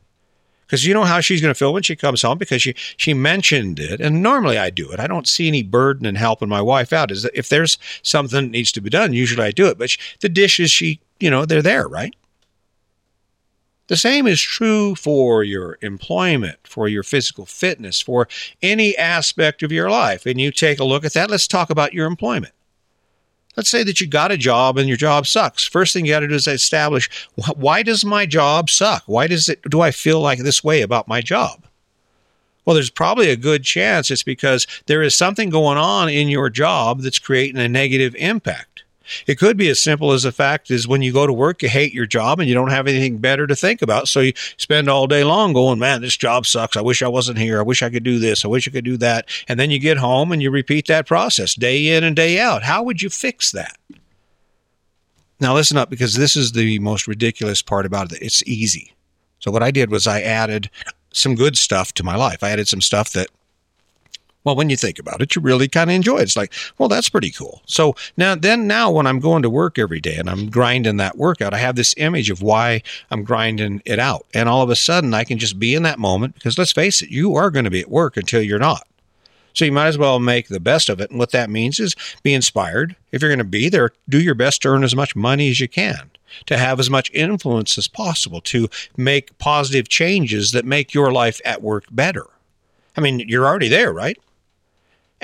Because 0.67 0.85
you 0.87 0.95
know 0.95 1.05
how 1.05 1.21
she's 1.21 1.41
going 1.41 1.53
to 1.53 1.59
feel 1.59 1.73
when 1.73 1.83
she 1.83 1.95
comes 1.95 2.23
home 2.23 2.39
because 2.39 2.63
she, 2.63 2.75
she 2.97 3.15
mentioned 3.15 3.79
it. 3.79 4.01
And 4.01 4.23
normally 4.23 4.59
I 4.59 4.71
do 4.71 4.91
it. 4.91 4.99
I 4.99 5.07
don't 5.07 5.29
see 5.29 5.47
any 5.47 5.63
burden 5.63 6.07
in 6.07 6.15
helping 6.15 6.49
my 6.49 6.61
wife 6.63 6.93
out. 6.93 7.11
Is 7.11 7.23
that 7.23 7.39
if 7.39 7.49
there's 7.49 7.79
something 8.03 8.47
that 8.47 8.51
needs 8.51 8.73
to 8.73 8.81
be 8.81 8.91
done, 8.91 9.13
usually 9.13 9.47
I 9.47 9.51
do 9.51 9.67
it. 9.67 9.79
But 9.79 9.91
she, 9.91 10.01
the 10.21 10.29
dishes, 10.29 10.71
she, 10.71 11.01
you 11.21 11.31
know, 11.31 11.45
they're 11.45 11.63
there, 11.63 11.87
right? 11.87 12.17
The 13.87 13.97
same 13.97 14.27
is 14.27 14.41
true 14.41 14.95
for 14.95 15.45
your 15.45 15.79
employment, 15.83 16.59
for 16.65 16.89
your 16.89 17.03
physical 17.03 17.45
fitness, 17.45 18.01
for 18.01 18.27
any 18.63 18.97
aspect 18.97 19.63
of 19.63 19.71
your 19.71 19.91
life. 19.91 20.25
And 20.25 20.41
you 20.41 20.51
take 20.51 20.81
a 20.81 20.85
look 20.85 21.05
at 21.05 21.13
that. 21.13 21.31
Let's 21.31 21.47
talk 21.47 21.69
about 21.69 21.93
your 21.93 22.07
employment. 22.07 22.55
Let's 23.57 23.71
say 23.71 23.85
that 23.85 24.01
you 24.01 24.07
got 24.07 24.33
a 24.33 24.37
job 24.37 24.79
and 24.79 24.89
your 24.89 24.97
job 24.97 25.27
sucks. 25.27 25.65
First 25.65 25.93
thing 25.93 26.05
you 26.05 26.13
got 26.13 26.21
to 26.21 26.29
do 26.29 26.35
is 26.35 26.47
establish 26.47 27.09
why 27.55 27.83
does 27.83 28.05
my 28.05 28.27
job 28.27 28.69
suck? 28.69 29.05
Why 29.07 29.27
does 29.27 29.49
it 29.49 29.63
do 29.69 29.81
I 29.81 29.91
feel 29.91 30.21
like 30.21 30.41
this 30.41 30.65
way 30.65 30.83
about 30.83 31.09
my 31.09 31.21
job? 31.21 31.65
Well, 32.65 32.75
there's 32.75 32.91
probably 32.91 33.31
a 33.31 33.37
good 33.37 33.63
chance 33.63 34.11
it's 34.11 34.23
because 34.23 34.67
there 34.87 35.03
is 35.03 35.15
something 35.15 35.51
going 35.51 35.79
on 35.79 36.09
in 36.09 36.29
your 36.29 36.49
job 36.51 37.03
that's 37.03 37.19
creating 37.19 37.61
a 37.61 37.69
negative 37.69 38.15
impact. 38.17 38.74
It 39.27 39.39
could 39.39 39.57
be 39.57 39.69
as 39.69 39.81
simple 39.81 40.13
as 40.13 40.23
the 40.23 40.33
fact 40.33 40.71
is 40.71 40.89
when 40.89 41.03
you 41.03 41.13
go 41.13 41.27
to 41.27 41.33
work, 41.33 41.63
you 41.63 41.69
hate 41.69 41.93
your 41.93 42.07
job 42.07 42.41
and 42.41 42.49
you 42.49 42.55
don't 42.55 42.71
have 42.71 42.87
anything 42.87 43.19
better 43.19 43.47
to 43.47 43.57
think 43.57 43.83
about. 43.83 44.09
So 44.09 44.21
you 44.21 44.33
spend 44.57 44.89
all 44.89 45.07
day 45.07 45.25
long 45.25 45.53
going, 45.53 45.79
man, 45.79 46.03
this 46.03 46.17
job 46.17 46.47
sucks. 46.47 46.77
I 46.77 46.81
wish 46.81 47.03
I 47.03 47.09
wasn't 47.09 47.39
here. 47.39 47.59
I 47.59 47.63
wish 47.63 47.83
I 47.83 47.91
could 47.91 48.03
do 48.03 48.19
this. 48.19 48.45
I 48.45 48.49
wish 48.49 48.67
I 48.69 48.71
could 48.71 48.85
do 48.85 48.97
that. 48.99 49.29
And 49.49 49.59
then 49.59 49.71
you 49.71 49.79
get 49.79 49.99
home 49.99 50.33
and 50.33 50.43
you 50.43 50.51
repeat 50.51 50.87
that 50.87 51.07
process 51.07 51.55
day 51.55 51.97
in 51.97 52.05
and 52.05 52.17
day 52.17 52.39
out. 52.41 52.63
How 52.63 52.83
would 52.83 53.03
you 53.03 53.11
fix 53.11 53.53
that? 53.53 53.77
Now 55.41 55.55
listen 55.55 55.77
up 55.77 55.91
because 55.91 56.15
this 56.15 56.37
is 56.37 56.53
the 56.53 56.79
most 56.79 57.07
ridiculous 57.07 57.63
part 57.63 57.87
about 57.87 58.13
it. 58.13 58.23
It's 58.23 58.43
easy. 58.45 58.93
So 59.39 59.51
what 59.51 59.63
I 59.63 59.71
did 59.71 59.91
was 59.91 60.07
I 60.07 60.23
added 60.23 60.71
some 61.13 61.35
good 61.35 61.59
stuff 61.59 61.93
to 61.95 62.05
my 62.05 62.17
life. 62.17 62.43
I 62.43 62.51
added 62.51 62.69
some 62.69 62.81
stuff 62.81 63.13
that 63.13 63.29
well, 64.45 64.57
when 64.57 64.71
you 64.71 64.77
think 64.77 64.99
about 64.99 65.23
it, 65.23 65.35
you 65.35 65.43
really 65.43 65.69
kind 65.69 65.91
of 65.91 65.97
enjoy 65.97 66.19
it. 66.19 66.23
It's 66.23 66.37
like, 66.37 66.53
well, 66.79 66.89
that's 66.89 67.09
pretty 67.09 67.31
cool. 67.31 67.63
So 67.67 67.97
now, 68.17 68.35
then 68.35 68.67
now 68.67 68.91
when 68.91 69.07
I'm 69.07 69.19
going 69.19 69.43
to 69.43 69.51
work 69.51 69.79
every 69.79 70.01
day 70.01 70.17
and 70.17 70.29
I'm 70.29 70.51
grinding 70.51 70.99
that 70.99 71.17
workout, 71.17 71.55
I 71.55 71.59
have 71.59 71.77
this 71.77 71.95
image 71.97 72.31
of 72.31 72.43
why 72.43 72.83
I'm 73.11 73.25
grinding 73.25 73.83
it 73.85 73.99
out. 73.99 74.27
And 74.35 74.49
all 74.49 74.63
of 74.63 74.71
a 74.71 74.77
sudden 74.77 75.15
I 75.15 75.25
can 75.25 75.39
just 75.39 75.59
be 75.59 75.75
in 75.75 75.83
that 75.85 75.99
moment 75.99 76.35
because 76.35 76.59
let's 76.59 76.73
face 76.73 77.03
it, 77.03 77.11
you 77.11 77.35
are 77.35 77.51
going 77.51 77.65
to 77.65 77.71
be 77.71 77.81
at 77.81 77.91
work 77.91 78.17
until 78.17 78.43
you're 78.43 78.59
not. 78.59 78.87
So 79.55 79.65
you 79.65 79.73
might 79.73 79.87
as 79.87 79.99
well 79.99 80.19
make 80.19 80.49
the 80.49 80.61
best 80.61 80.89
of 80.89 81.01
it. 81.01 81.11
And 81.11 81.19
what 81.19 81.31
that 81.31 81.49
means 81.49 81.79
is 81.81 81.95
be 82.23 82.35
inspired. 82.35 82.97
If 83.13 83.23
you're 83.23 83.31
going 83.31 83.39
to 83.39 83.45
be 83.45 83.69
there, 83.69 83.93
do 84.09 84.21
your 84.21 84.35
best 84.35 84.63
to 84.63 84.69
earn 84.69 84.85
as 84.85 84.97
much 84.97 85.15
money 85.17 85.49
as 85.49 85.61
you 85.61 85.69
can, 85.69 86.11
to 86.47 86.59
have 86.59 86.81
as 86.81 86.91
much 86.91 87.11
influence 87.15 87.79
as 87.79 87.87
possible, 87.87 88.41
to 88.43 88.69
make 88.97 89.39
positive 89.39 89.89
changes 89.89 90.51
that 90.51 90.65
make 90.65 90.93
your 90.93 91.13
life 91.13 91.41
at 91.45 91.63
work 91.63 91.85
better. 91.91 92.27
I 92.97 93.01
mean, 93.01 93.21
you're 93.21 93.47
already 93.47 93.69
there, 93.69 93.93
right? 93.93 94.19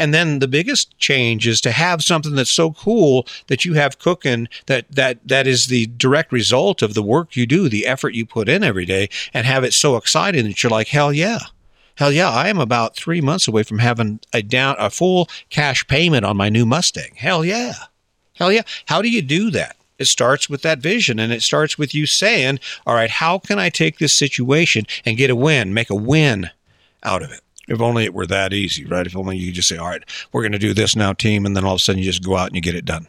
And 0.01 0.15
then 0.15 0.39
the 0.39 0.49
biggest 0.49 0.99
change 0.99 1.47
is 1.47 1.61
to 1.61 1.73
have 1.73 2.03
something 2.03 2.35
that's 2.35 2.51
so 2.51 2.73
cool 2.73 3.27
that 3.49 3.67
you 3.67 3.75
have 3.75 3.99
cooking 3.99 4.49
that 4.65 4.91
that 4.91 5.19
that 5.29 5.47
is 5.47 5.67
the 5.67 5.87
direct 5.89 6.33
result 6.33 6.81
of 6.81 6.95
the 6.95 7.03
work 7.03 7.37
you 7.37 7.47
do, 7.47 7.69
the 7.69 7.87
effort 7.87 8.15
you 8.15 8.25
put 8.25 8.49
in 8.49 8.65
every 8.65 8.87
day, 8.87 9.11
and 9.35 9.47
have 9.47 9.63
it 9.63 9.75
so 9.75 9.97
exciting 9.97 10.47
that 10.47 10.63
you're 10.63 10.71
like, 10.71 10.89
hell 10.89 11.13
yeah. 11.13 11.41
Hell 11.97 12.11
yeah, 12.11 12.31
I 12.31 12.49
am 12.49 12.59
about 12.59 12.97
three 12.97 13.21
months 13.21 13.47
away 13.47 13.63
from 13.63 13.81
having 13.81 14.21
a 14.33 14.41
down 14.41 14.75
a 14.79 14.89
full 14.89 15.29
cash 15.51 15.87
payment 15.87 16.25
on 16.25 16.35
my 16.39 16.49
new 16.49 16.65
Mustang. 16.65 17.13
Hell 17.17 17.45
yeah. 17.45 17.75
Hell 18.33 18.51
yeah. 18.51 18.63
How 18.87 19.03
do 19.03 19.11
you 19.11 19.21
do 19.21 19.51
that? 19.51 19.77
It 19.99 20.07
starts 20.07 20.49
with 20.49 20.63
that 20.63 20.79
vision 20.79 21.19
and 21.19 21.31
it 21.31 21.43
starts 21.43 21.77
with 21.77 21.95
you 21.95 22.07
saying, 22.07 22.59
all 22.87 22.95
right, 22.95 23.11
how 23.11 23.39
can 23.39 23.59
I 23.59 23.69
take 23.69 23.99
this 23.99 24.15
situation 24.15 24.87
and 25.05 25.19
get 25.19 25.29
a 25.29 25.37
win, 25.37 25.75
make 25.75 25.91
a 25.91 25.95
win 25.95 26.49
out 27.03 27.23
of 27.23 27.33
it? 27.33 27.43
If 27.71 27.81
only 27.81 28.05
it 28.05 28.13
were 28.13 28.27
that 28.27 28.53
easy, 28.53 28.85
right? 28.85 29.07
If 29.07 29.17
only 29.17 29.39
you 29.39 29.47
could 29.47 29.55
just 29.55 29.69
say, 29.69 29.77
all 29.77 29.89
right, 29.89 30.03
we're 30.33 30.43
going 30.43 30.53
to 30.53 30.59
do 30.59 30.75
this 30.75 30.97
now, 30.97 31.13
team. 31.13 31.47
And 31.47 31.57
then 31.57 31.65
all 31.65 31.75
of 31.75 31.77
a 31.77 31.79
sudden 31.79 32.01
you 32.01 32.05
just 32.05 32.25
go 32.25 32.37
out 32.37 32.49
and 32.49 32.57
you 32.57 32.61
get 32.61 32.75
it 32.75 32.85
done. 32.85 33.07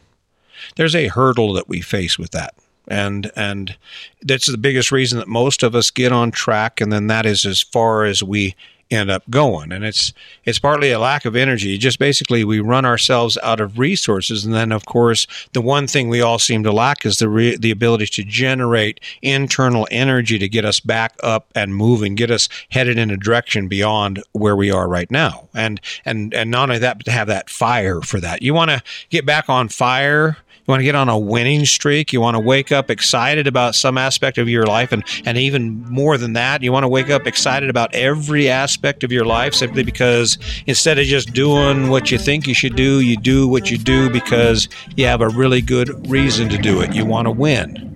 There's 0.76 0.96
a 0.96 1.08
hurdle 1.08 1.54
that 1.54 1.68
we 1.68 1.82
face 1.82 2.20
with 2.20 2.30
that. 2.32 2.54
And, 2.88 3.32
and 3.36 3.76
that's 4.22 4.46
the 4.46 4.58
biggest 4.58 4.92
reason 4.92 5.18
that 5.18 5.28
most 5.28 5.64
of 5.64 5.74
us 5.74 5.90
get 5.90 6.12
on 6.12 6.30
track. 6.30 6.80
And 6.80 6.94
then 6.94 7.08
that 7.08 7.26
is 7.26 7.44
as 7.44 7.62
far 7.62 8.06
as 8.06 8.22
we 8.22 8.56
end 8.92 9.10
up 9.10 9.24
going. 9.30 9.72
And 9.72 9.84
it's 9.84 10.14
it's 10.46 10.60
partly 10.60 10.92
a 10.92 11.00
lack 11.00 11.26
of 11.26 11.36
energy. 11.36 11.78
Just 11.78 12.00
basically 12.00 12.44
we 12.44 12.60
run 12.60 12.86
ourselves 12.86 13.38
out 13.42 13.60
of 13.60 13.80
resources. 13.80 14.46
And 14.46 14.54
then 14.54 14.72
of 14.72 14.86
course 14.86 15.26
the 15.54 15.62
one 15.62 15.88
thing 15.88 16.10
we 16.10 16.22
all 16.22 16.40
seem 16.40 16.64
to 16.64 16.72
lack 16.72 17.06
is 17.06 17.20
the 17.20 17.30
re- 17.30 17.56
the 17.56 17.72
ability 17.72 18.08
to 18.08 18.24
generate 18.24 19.00
internal 19.22 19.88
energy 19.92 20.38
to 20.38 20.50
get 20.50 20.66
us 20.66 20.80
back 20.80 21.16
up 21.24 21.48
and 21.56 21.76
moving, 21.76 22.16
get 22.16 22.32
us 22.32 22.50
headed 22.70 22.98
in 22.98 23.10
a 23.10 23.18
direction 23.18 23.68
beyond 23.68 24.22
where 24.34 24.56
we 24.56 24.70
are 24.72 24.88
right 24.88 25.10
now. 25.10 25.48
And 25.54 25.80
and 26.06 26.34
and 26.34 26.52
not 26.52 26.70
only 26.70 26.80
that, 26.80 26.98
but 26.98 27.06
to 27.06 27.12
have 27.12 27.28
that 27.28 27.50
fire 27.50 28.02
for 28.02 28.20
that. 28.20 28.42
You 28.42 28.54
want 28.54 28.72
to 28.72 28.82
get 29.10 29.26
back 29.26 29.50
on 29.50 29.70
fire 29.70 30.38
you 30.72 30.74
want 30.74 30.80
to 30.80 30.86
get 30.86 30.96
on 30.96 31.10
a 31.10 31.20
winning 31.20 31.66
streak. 31.66 32.14
You 32.14 32.22
want 32.22 32.36
to 32.36 32.40
wake 32.40 32.72
up 32.72 32.90
excited 32.90 33.46
about 33.46 33.76
some 33.76 33.98
aspect 33.98 34.38
of 34.38 34.48
your 34.48 34.66
life. 34.66 34.94
And, 34.94 35.04
and 35.26 35.38
even 35.38 35.84
more 35.90 36.18
than 36.18 36.32
that, 36.32 36.64
you 36.64 36.72
want 36.72 36.86
to 36.86 36.88
wake 36.88 37.10
up 37.10 37.28
excited 37.28 37.70
about 37.70 37.94
every 37.94 38.48
aspect 38.48 39.04
of 39.04 39.12
your 39.12 39.26
life 39.26 39.54
simply 39.54 39.84
because 39.84 40.38
instead 40.68 40.98
of 40.98 41.06
just 41.06 41.34
doing 41.34 41.90
what 41.90 42.10
you 42.10 42.18
think 42.18 42.48
you 42.48 42.54
should 42.54 42.78
do, 42.78 43.02
you 43.02 43.18
do 43.18 43.50
what 43.50 43.70
you 43.70 43.78
do 43.78 44.10
because 44.10 44.70
you 44.96 45.06
have 45.06 45.20
a 45.20 45.28
really 45.28 45.60
good 45.60 46.10
reason 46.10 46.48
to 46.48 46.58
do 46.58 46.80
it. 46.80 46.96
You 46.96 47.06
want 47.06 47.26
to 47.26 47.32
win. 47.32 47.91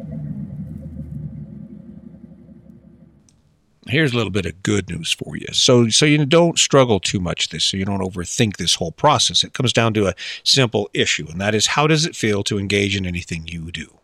Here's 3.88 4.14
a 4.14 4.18
little 4.18 4.32
bit 4.32 4.46
of 4.46 4.64
good 4.64 4.90
news 4.90 5.12
for 5.12 5.36
you. 5.36 5.48
So, 5.52 5.90
so 5.90 6.06
you 6.06 6.26
don't 6.26 6.58
struggle 6.58 7.00
too 7.00 7.20
much 7.20 7.50
this, 7.50 7.66
so 7.66 7.78
you 7.78 7.86
don't 7.86 8.02
overthink 8.02 8.58
this 8.58 8.76
whole 8.76 8.92
process. 8.92 9.44
It 9.44 9.54
comes 9.54 9.74
down 9.74 9.94
to 9.96 10.08
a 10.08 10.16
simple 10.44 10.90
issue, 10.94 11.28
and 11.30 11.40
that 11.42 11.56
is 11.56 11.68
how 11.68 11.88
does 11.88 12.06
it 12.06 12.16
feel 12.16 12.44
to 12.44 12.58
engage 12.58 12.96
in 12.96 13.06
anything 13.06 13.48
you 13.48 13.72
do? 13.72 14.00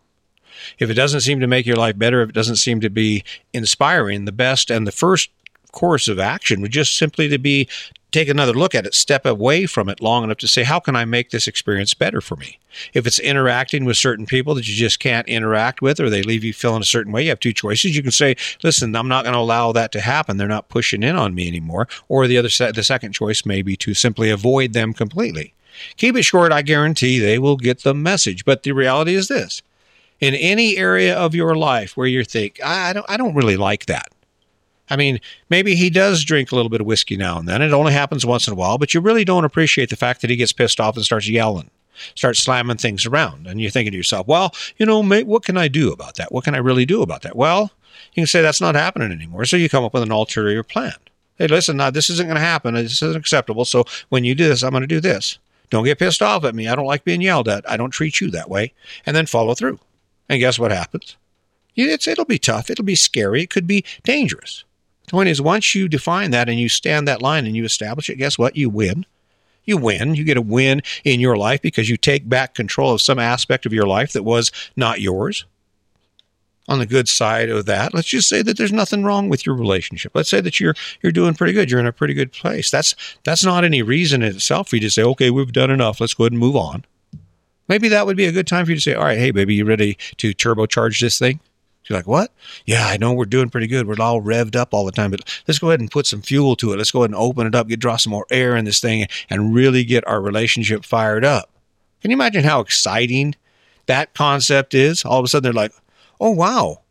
If 0.78 0.90
it 0.90 0.94
doesn't 0.94 1.22
seem 1.22 1.40
to 1.40 1.46
make 1.46 1.66
your 1.66 1.76
life 1.76 1.98
better, 1.98 2.22
if 2.22 2.30
it 2.30 2.34
doesn't 2.34 2.56
seem 2.56 2.80
to 2.80 2.90
be 2.90 3.24
inspiring, 3.52 4.24
the 4.24 4.32
best 4.32 4.70
and 4.70 4.86
the 4.86 4.92
first 4.92 5.30
course 5.72 6.06
of 6.06 6.20
action 6.20 6.60
would 6.60 6.70
just 6.70 6.96
simply 6.96 7.28
to 7.28 7.38
be 7.38 7.68
take 8.12 8.28
another 8.28 8.52
look 8.52 8.74
at 8.74 8.86
it, 8.86 8.94
step 8.94 9.26
away 9.26 9.66
from 9.66 9.88
it 9.88 10.00
long 10.00 10.22
enough 10.24 10.38
to 10.38 10.48
say, 10.48 10.62
how 10.62 10.78
can 10.78 10.94
I 10.94 11.04
make 11.04 11.30
this 11.30 11.48
experience 11.48 11.94
better 11.94 12.20
for 12.20 12.36
me? 12.36 12.58
If 12.92 13.06
it's 13.06 13.18
interacting 13.18 13.84
with 13.84 13.96
certain 13.96 14.26
people 14.26 14.54
that 14.54 14.68
you 14.68 14.74
just 14.74 15.00
can't 15.00 15.26
interact 15.28 15.82
with 15.82 15.98
or 15.98 16.08
they 16.08 16.22
leave 16.22 16.44
you 16.44 16.52
feeling 16.52 16.82
a 16.82 16.86
certain 16.86 17.12
way, 17.12 17.24
you 17.24 17.30
have 17.30 17.40
two 17.40 17.52
choices. 17.52 17.96
You 17.96 18.02
can 18.02 18.12
say, 18.12 18.36
listen, 18.62 18.94
I'm 18.94 19.08
not 19.08 19.24
going 19.24 19.34
to 19.34 19.40
allow 19.40 19.72
that 19.72 19.92
to 19.92 20.00
happen. 20.00 20.36
They're 20.36 20.48
not 20.48 20.68
pushing 20.68 21.02
in 21.02 21.16
on 21.16 21.34
me 21.34 21.48
anymore. 21.48 21.88
Or 22.08 22.26
the 22.26 22.38
other 22.38 22.48
the 22.48 22.84
second 22.84 23.12
choice 23.12 23.44
may 23.44 23.62
be 23.62 23.76
to 23.78 23.94
simply 23.94 24.30
avoid 24.30 24.72
them 24.72 24.92
completely. 24.92 25.54
Keep 25.96 26.16
it 26.16 26.22
short. 26.22 26.52
I 26.52 26.62
guarantee 26.62 27.18
they 27.18 27.38
will 27.38 27.56
get 27.56 27.82
the 27.82 27.94
message. 27.94 28.44
But 28.44 28.62
the 28.62 28.72
reality 28.72 29.14
is 29.14 29.28
this. 29.28 29.62
In 30.20 30.34
any 30.34 30.76
area 30.76 31.16
of 31.16 31.34
your 31.34 31.56
life 31.56 31.96
where 31.96 32.06
you 32.06 32.22
think, 32.24 32.62
I 32.62 32.92
don't, 32.92 33.06
I 33.08 33.16
don't 33.16 33.34
really 33.34 33.56
like 33.56 33.86
that. 33.86 34.12
I 34.90 34.96
mean, 34.96 35.20
maybe 35.48 35.74
he 35.74 35.90
does 35.90 36.24
drink 36.24 36.52
a 36.52 36.54
little 36.54 36.68
bit 36.68 36.80
of 36.80 36.86
whiskey 36.86 37.16
now 37.16 37.38
and 37.38 37.48
then. 37.48 37.62
It 37.62 37.72
only 37.72 37.92
happens 37.92 38.26
once 38.26 38.46
in 38.46 38.52
a 38.52 38.56
while, 38.56 38.78
but 38.78 38.92
you 38.94 39.00
really 39.00 39.24
don't 39.24 39.44
appreciate 39.44 39.90
the 39.90 39.96
fact 39.96 40.20
that 40.20 40.30
he 40.30 40.36
gets 40.36 40.52
pissed 40.52 40.80
off 40.80 40.96
and 40.96 41.04
starts 41.04 41.28
yelling, 41.28 41.70
starts 42.14 42.40
slamming 42.40 42.76
things 42.76 43.06
around. 43.06 43.46
And 43.46 43.60
you're 43.60 43.70
thinking 43.70 43.92
to 43.92 43.96
yourself, 43.96 44.26
well, 44.26 44.54
you 44.76 44.84
know, 44.84 45.02
mate, 45.02 45.26
what 45.26 45.44
can 45.44 45.56
I 45.56 45.68
do 45.68 45.92
about 45.92 46.16
that? 46.16 46.32
What 46.32 46.44
can 46.44 46.54
I 46.54 46.58
really 46.58 46.84
do 46.84 47.00
about 47.00 47.22
that? 47.22 47.36
Well, 47.36 47.70
you 48.12 48.22
can 48.22 48.26
say 48.26 48.42
that's 48.42 48.60
not 48.60 48.74
happening 48.74 49.12
anymore. 49.12 49.44
So 49.44 49.56
you 49.56 49.68
come 49.68 49.84
up 49.84 49.94
with 49.94 50.02
an 50.02 50.12
ulterior 50.12 50.62
plan. 50.62 50.94
Hey, 51.36 51.46
listen, 51.46 51.78
now 51.78 51.90
this 51.90 52.10
isn't 52.10 52.26
going 52.26 52.36
to 52.36 52.40
happen. 52.40 52.74
This 52.74 53.02
isn't 53.02 53.16
acceptable. 53.16 53.64
So 53.64 53.84
when 54.10 54.24
you 54.24 54.34
do 54.34 54.48
this, 54.48 54.62
I'm 54.62 54.70
going 54.70 54.82
to 54.82 54.86
do 54.86 55.00
this. 55.00 55.38
Don't 55.70 55.84
get 55.84 55.98
pissed 55.98 56.20
off 56.20 56.44
at 56.44 56.54
me. 56.54 56.68
I 56.68 56.74
don't 56.74 56.86
like 56.86 57.04
being 57.04 57.22
yelled 57.22 57.48
at. 57.48 57.68
I 57.70 57.78
don't 57.78 57.90
treat 57.90 58.20
you 58.20 58.30
that 58.32 58.50
way. 58.50 58.74
And 59.06 59.16
then 59.16 59.24
follow 59.24 59.54
through. 59.54 59.78
And 60.28 60.40
guess 60.40 60.58
what 60.58 60.70
happens? 60.70 61.16
It's, 61.74 62.06
it'll 62.06 62.26
be 62.26 62.38
tough. 62.38 62.68
It'll 62.68 62.84
be 62.84 62.94
scary. 62.94 63.42
It 63.42 63.48
could 63.48 63.66
be 63.66 63.84
dangerous. 64.04 64.64
The 65.06 65.10
point 65.10 65.28
is, 65.28 65.40
once 65.42 65.74
you 65.74 65.88
define 65.88 66.30
that 66.30 66.48
and 66.48 66.58
you 66.58 66.68
stand 66.68 67.08
that 67.08 67.22
line 67.22 67.46
and 67.46 67.56
you 67.56 67.64
establish 67.64 68.08
it, 68.08 68.16
guess 68.16 68.38
what? 68.38 68.56
You 68.56 68.70
win. 68.70 69.04
You 69.64 69.76
win. 69.76 70.14
You 70.14 70.24
get 70.24 70.36
a 70.36 70.42
win 70.42 70.82
in 71.04 71.20
your 71.20 71.36
life 71.36 71.62
because 71.62 71.88
you 71.88 71.96
take 71.96 72.28
back 72.28 72.54
control 72.54 72.92
of 72.92 73.02
some 73.02 73.18
aspect 73.18 73.66
of 73.66 73.72
your 73.72 73.86
life 73.86 74.12
that 74.12 74.24
was 74.24 74.50
not 74.76 75.00
yours. 75.00 75.44
On 76.68 76.78
the 76.78 76.86
good 76.86 77.08
side 77.08 77.50
of 77.50 77.66
that, 77.66 77.92
let's 77.92 78.06
just 78.06 78.28
say 78.28 78.40
that 78.40 78.56
there's 78.56 78.72
nothing 78.72 79.02
wrong 79.02 79.28
with 79.28 79.44
your 79.44 79.56
relationship. 79.56 80.12
Let's 80.14 80.30
say 80.30 80.40
that 80.40 80.60
you're 80.60 80.76
you're 81.02 81.10
doing 81.10 81.34
pretty 81.34 81.52
good. 81.52 81.68
You're 81.68 81.80
in 81.80 81.86
a 81.86 81.92
pretty 81.92 82.14
good 82.14 82.32
place. 82.32 82.70
That's 82.70 82.94
that's 83.24 83.44
not 83.44 83.64
any 83.64 83.82
reason 83.82 84.22
in 84.22 84.36
itself 84.36 84.68
for 84.68 84.76
you 84.76 84.82
to 84.82 84.90
say, 84.90 85.02
okay, 85.02 85.30
we've 85.30 85.52
done 85.52 85.72
enough. 85.72 86.00
Let's 86.00 86.14
go 86.14 86.22
ahead 86.22 86.32
and 86.32 86.40
move 86.40 86.54
on. 86.54 86.84
Maybe 87.66 87.88
that 87.88 88.06
would 88.06 88.16
be 88.16 88.26
a 88.26 88.32
good 88.32 88.46
time 88.46 88.64
for 88.64 88.70
you 88.70 88.76
to 88.76 88.80
say, 88.80 88.94
all 88.94 89.04
right, 89.04 89.18
hey, 89.18 89.32
baby, 89.32 89.54
you 89.54 89.64
ready 89.64 89.98
to 90.18 90.32
turbocharge 90.34 91.00
this 91.00 91.18
thing? 91.18 91.40
You're 91.86 91.98
like, 91.98 92.06
what? 92.06 92.32
Yeah, 92.64 92.86
I 92.86 92.96
know 92.96 93.12
we're 93.12 93.24
doing 93.24 93.50
pretty 93.50 93.66
good. 93.66 93.86
We're 93.86 94.00
all 94.00 94.22
revved 94.22 94.54
up 94.54 94.72
all 94.72 94.84
the 94.84 94.92
time, 94.92 95.10
but 95.10 95.42
let's 95.48 95.58
go 95.58 95.68
ahead 95.68 95.80
and 95.80 95.90
put 95.90 96.06
some 96.06 96.22
fuel 96.22 96.54
to 96.56 96.72
it. 96.72 96.76
Let's 96.76 96.90
go 96.92 97.00
ahead 97.00 97.10
and 97.10 97.18
open 97.18 97.46
it 97.46 97.54
up, 97.54 97.68
get 97.68 97.80
draw 97.80 97.96
some 97.96 98.12
more 98.12 98.26
air 98.30 98.56
in 98.56 98.64
this 98.64 98.80
thing, 98.80 99.06
and 99.28 99.54
really 99.54 99.84
get 99.84 100.06
our 100.06 100.20
relationship 100.20 100.84
fired 100.84 101.24
up. 101.24 101.50
Can 102.00 102.10
you 102.10 102.16
imagine 102.16 102.44
how 102.44 102.60
exciting 102.60 103.34
that 103.86 104.14
concept 104.14 104.74
is? 104.74 105.04
All 105.04 105.18
of 105.18 105.24
a 105.24 105.28
sudden, 105.28 105.42
they're 105.42 105.52
like, 105.52 105.72
oh, 106.20 106.30
wow. 106.30 106.82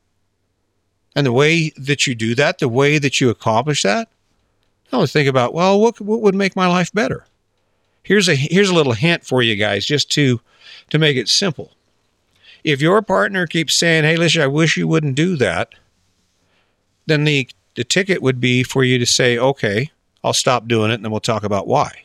And 1.15 1.25
the 1.25 1.31
way 1.31 1.71
that 1.77 2.05
you 2.05 2.15
do 2.15 2.35
that, 2.35 2.59
the 2.59 2.69
way 2.69 2.97
that 2.97 3.21
you 3.21 3.29
accomplish 3.29 3.83
that, 3.83 4.09
I 4.91 4.95
always 4.95 5.11
think 5.11 5.27
about, 5.27 5.53
well, 5.53 5.79
what, 5.79 5.99
what 6.01 6.21
would 6.21 6.35
make 6.35 6.55
my 6.55 6.67
life 6.67 6.91
better? 6.91 7.25
Here's 8.03 8.27
a 8.27 8.35
here's 8.35 8.69
a 8.69 8.73
little 8.73 8.93
hint 8.93 9.25
for 9.25 9.43
you 9.43 9.55
guys, 9.55 9.85
just 9.85 10.11
to 10.13 10.41
to 10.89 10.97
make 10.97 11.17
it 11.17 11.29
simple 11.29 11.71
if 12.63 12.81
your 12.81 13.01
partner 13.01 13.47
keeps 13.47 13.73
saying, 13.73 14.03
hey, 14.03 14.15
listen, 14.15 14.41
I 14.41 14.47
wish 14.47 14.77
you 14.77 14.87
wouldn't 14.87 15.15
do 15.15 15.35
that, 15.37 15.73
then 17.05 17.23
the, 17.23 17.49
the 17.75 17.83
ticket 17.83 18.21
would 18.21 18.39
be 18.39 18.63
for 18.63 18.83
you 18.83 18.97
to 18.99 19.05
say, 19.05 19.37
okay, 19.37 19.91
I'll 20.23 20.33
stop 20.33 20.67
doing 20.67 20.91
it 20.91 20.95
and 20.95 21.05
then 21.05 21.11
we'll 21.11 21.19
talk 21.19 21.43
about 21.43 21.67
why. 21.67 22.03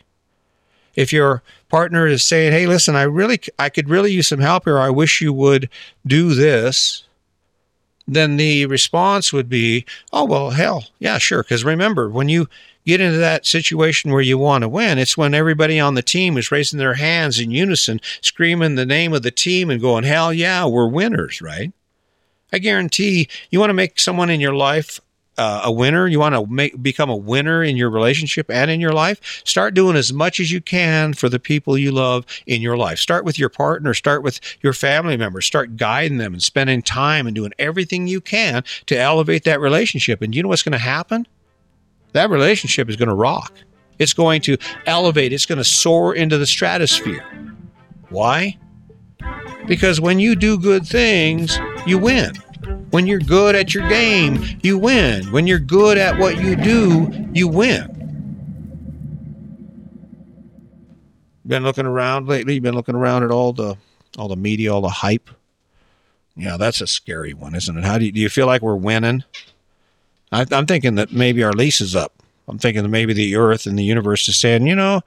If 0.95 1.13
your 1.13 1.43
partner 1.69 2.07
is 2.07 2.25
saying, 2.25 2.53
hey, 2.53 2.67
listen, 2.67 2.97
I 2.97 3.03
really, 3.03 3.39
I 3.59 3.69
could 3.69 3.89
really 3.89 4.13
use 4.13 4.29
some 4.29 4.41
help 4.41 4.65
here. 4.65 4.79
I 4.79 4.89
wish 4.91 5.21
you 5.21 5.33
would 5.33 5.69
do 6.07 6.35
this. 6.35 7.05
Then 8.09 8.37
the 8.37 8.67
response 8.67 9.33
would 9.33 9.49
be, 9.49 9.85
oh, 10.13 10.25
well, 10.25 10.51
hell, 10.51 10.85
yeah, 11.01 11.19
sure. 11.19 11.43
Because 11.43 11.65
remember, 11.65 12.09
when 12.09 12.29
you 12.29 12.49
get 12.87 13.01
into 13.01 13.19
that 13.19 13.45
situation 13.45 14.13
where 14.13 14.23
you 14.23 14.39
want 14.39 14.63
to 14.63 14.69
win, 14.69 14.99
it's 14.99 15.17
when 15.17 15.35
everybody 15.35 15.79
on 15.79 15.95
the 15.95 16.03
team 16.03 16.37
is 16.39 16.51
raising 16.51 16.79
their 16.79 16.95
hands 16.95 17.39
in 17.39 17.51
unison, 17.51 18.01
screaming 18.21 18.77
the 18.77 18.87
name 18.87 19.13
of 19.13 19.23
the 19.23 19.31
team 19.31 19.69
and 19.69 19.81
going, 19.81 20.05
hell 20.05 20.33
yeah, 20.33 20.65
we're 20.65 20.89
winners, 20.89 21.43
right? 21.43 21.73
I 22.53 22.59
guarantee 22.59 23.29
you 23.51 23.59
want 23.59 23.71
to 23.71 23.75
make 23.75 23.99
someone 23.99 24.31
in 24.31 24.41
your 24.41 24.55
life 24.55 25.01
uh, 25.39 25.63
a 25.65 25.73
winner, 25.73 26.07
you 26.07 26.19
want 26.19 26.35
to 26.35 26.47
make 26.47 26.81
become 26.83 27.11
a 27.11 27.17
winner 27.17 27.63
in 27.63 27.77
your 27.77 27.91
relationship 27.91 28.51
and 28.51 28.71
in 28.71 28.81
your 28.81 28.93
life, 28.93 29.43
start 29.45 29.75
doing 29.75 29.97
as 29.97 30.13
much 30.13 30.41
as 30.41 30.51
you 30.51 30.61
can 30.61 31.13
for 31.13 31.29
the 31.29 31.39
people 31.39 31.77
you 31.77 31.93
love 31.93 32.25
in 32.47 32.63
your 32.63 32.77
life. 32.77 32.99
Start 32.99 33.25
with 33.25 33.39
your 33.39 33.51
partner, 33.51 33.93
start 33.93 34.23
with 34.23 34.41
your 34.63 34.73
family 34.73 35.17
members, 35.17 35.45
start 35.45 35.77
guiding 35.77 36.19
them 36.19 36.33
and 36.33 36.43
spending 36.43 36.81
time 36.81 37.27
and 37.27 37.37
doing 37.37 37.53
everything 37.59 38.07
you 38.07 38.21
can 38.21 38.65
to 38.87 38.97
elevate 38.97 39.45
that 39.45 39.61
relationship. 39.61 40.23
And 40.23 40.35
you 40.35 40.43
know 40.43 40.49
what's 40.49 40.63
going 40.63 40.73
to 40.73 40.79
happen? 40.79 41.27
That 42.17 42.31
relationship 42.31 42.89
is 42.89 42.97
going 42.97 43.09
to 43.09 43.15
rock. 43.15 43.53
It's 43.99 44.13
going 44.13 44.43
to 44.43 44.57
elevate, 44.87 45.33
it's 45.33 45.47
going 45.47 45.59
to 45.59 45.65
soar 45.65 46.15
into 46.15 46.39
the 46.39 46.47
stratosphere. 46.47 47.25
Why? 48.09 48.59
Because 49.67 50.01
when 50.01 50.19
you 50.19 50.35
do 50.37 50.59
good 50.59 50.87
things, 50.87 51.59
you 51.87 51.99
win. 51.99 52.35
When 52.91 53.07
you're 53.07 53.21
good 53.21 53.55
at 53.55 53.75
your 53.75 53.89
game, 53.89 54.43
you 54.63 54.79
win. 54.79 55.31
When 55.33 55.47
you're 55.47 55.59
good 55.59 55.99
at 55.99 56.19
what 56.19 56.41
you 56.41 56.57
do, 56.57 57.29
you 57.33 57.49
win. 57.49 57.93
Been 61.47 61.63
looking 61.63 61.87
around 61.87 62.29
lately. 62.29 62.59
Been 62.61 62.75
looking 62.75 62.95
around 62.95 63.23
at 63.25 63.31
all 63.31 63.53
the 63.53 63.77
all 64.19 64.29
the 64.29 64.37
media, 64.37 64.73
all 64.73 64.81
the 64.81 64.89
hype. 64.89 65.31
Yeah, 66.35 66.57
that's 66.57 66.81
a 66.81 66.87
scary 66.87 67.35
one, 67.35 67.55
isn't 67.55 67.77
it? 67.77 67.85
How 67.85 67.99
do 67.99 68.07
you, 68.07 68.13
do 68.13 68.21
you 68.21 68.29
feel 68.29 68.47
like 68.47 68.63
we're 68.63 68.75
winning? 68.75 69.25
I, 70.37 70.45
I'm 70.53 70.67
thinking 70.67 70.97
that 70.97 71.13
maybe 71.13 71.43
our 71.43 71.53
lease 71.53 71.81
is 71.81 71.97
up. 71.97 72.13
I'm 72.47 72.59
thinking 72.59 72.83
that 72.83 72.91
maybe 72.91 73.15
the 73.15 73.37
Earth 73.37 73.67
and 73.67 73.79
the 73.79 73.83
universe 73.83 74.29
is 74.29 74.37
saying, 74.37 74.67
you 74.67 74.77
know, 74.77 75.01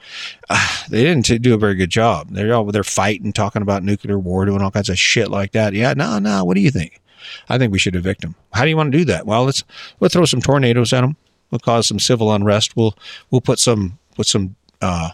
uh, 0.49 0.83
they 0.89 1.03
didn't 1.03 1.41
do 1.41 1.53
a 1.53 1.57
very 1.57 1.75
good 1.75 1.91
job. 1.91 2.29
They're 2.31 2.53
all 2.53 2.65
they're 2.65 2.83
fighting, 2.83 3.31
talking 3.31 3.61
about 3.61 3.83
nuclear 3.83 4.17
war, 4.17 4.43
doing 4.45 4.61
all 4.61 4.71
kinds 4.71 4.89
of 4.89 4.97
shit 4.97 5.29
like 5.29 5.51
that. 5.51 5.73
Yeah, 5.73 5.93
no, 5.93 6.17
no. 6.17 6.43
What 6.43 6.55
do 6.55 6.61
you 6.61 6.71
think? 6.71 6.99
I 7.47 7.57
think 7.57 7.71
we 7.71 7.79
should 7.79 7.95
evict 7.95 8.21
them. 8.21 8.33
How 8.53 8.63
do 8.63 8.69
you 8.69 8.77
want 8.77 8.91
to 8.91 8.97
do 8.97 9.05
that? 9.05 9.25
Well, 9.27 9.45
let's 9.45 9.63
we'll 9.99 10.09
throw 10.09 10.25
some 10.25 10.41
tornadoes 10.41 10.91
at 10.93 11.01
them. 11.01 11.15
We'll 11.51 11.59
cause 11.59 11.87
some 11.87 11.99
civil 11.99 12.33
unrest. 12.33 12.75
We'll 12.75 12.97
we'll 13.29 13.41
put 13.41 13.59
some 13.59 13.99
put 14.15 14.25
some 14.25 14.55
uh, 14.81 15.11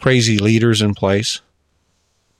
crazy 0.00 0.38
leaders 0.38 0.80
in 0.80 0.94
place. 0.94 1.40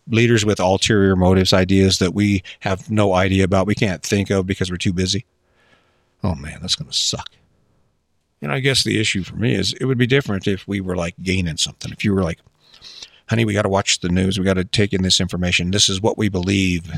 Leaders 0.06 0.44
with 0.46 0.60
ulterior 0.60 1.16
motives, 1.16 1.52
ideas 1.52 1.98
that 1.98 2.14
we 2.14 2.42
have 2.60 2.90
no 2.90 3.12
idea 3.12 3.44
about, 3.44 3.66
we 3.66 3.74
can't 3.74 4.02
think 4.02 4.30
of 4.30 4.46
because 4.46 4.70
we're 4.70 4.78
too 4.78 4.92
busy. 4.92 5.26
Oh 6.22 6.34
man, 6.34 6.58
that's 6.60 6.74
going 6.74 6.90
to 6.90 6.96
suck. 6.96 7.30
And 8.40 8.52
I 8.52 8.60
guess 8.60 8.84
the 8.84 9.00
issue 9.00 9.24
for 9.24 9.36
me 9.36 9.54
is 9.54 9.72
it 9.74 9.84
would 9.84 9.98
be 9.98 10.06
different 10.06 10.46
if 10.46 10.66
we 10.68 10.80
were 10.80 10.96
like 10.96 11.14
gaining 11.22 11.56
something. 11.56 11.92
If 11.92 12.04
you 12.04 12.14
were 12.14 12.22
like, 12.22 12.38
honey, 13.28 13.44
we 13.44 13.52
got 13.52 13.62
to 13.62 13.68
watch 13.68 14.00
the 14.00 14.08
news. 14.08 14.38
We 14.38 14.44
got 14.44 14.54
to 14.54 14.64
take 14.64 14.92
in 14.92 15.02
this 15.02 15.20
information. 15.20 15.70
This 15.70 15.88
is 15.88 16.00
what 16.00 16.16
we 16.16 16.28
believe. 16.28 16.90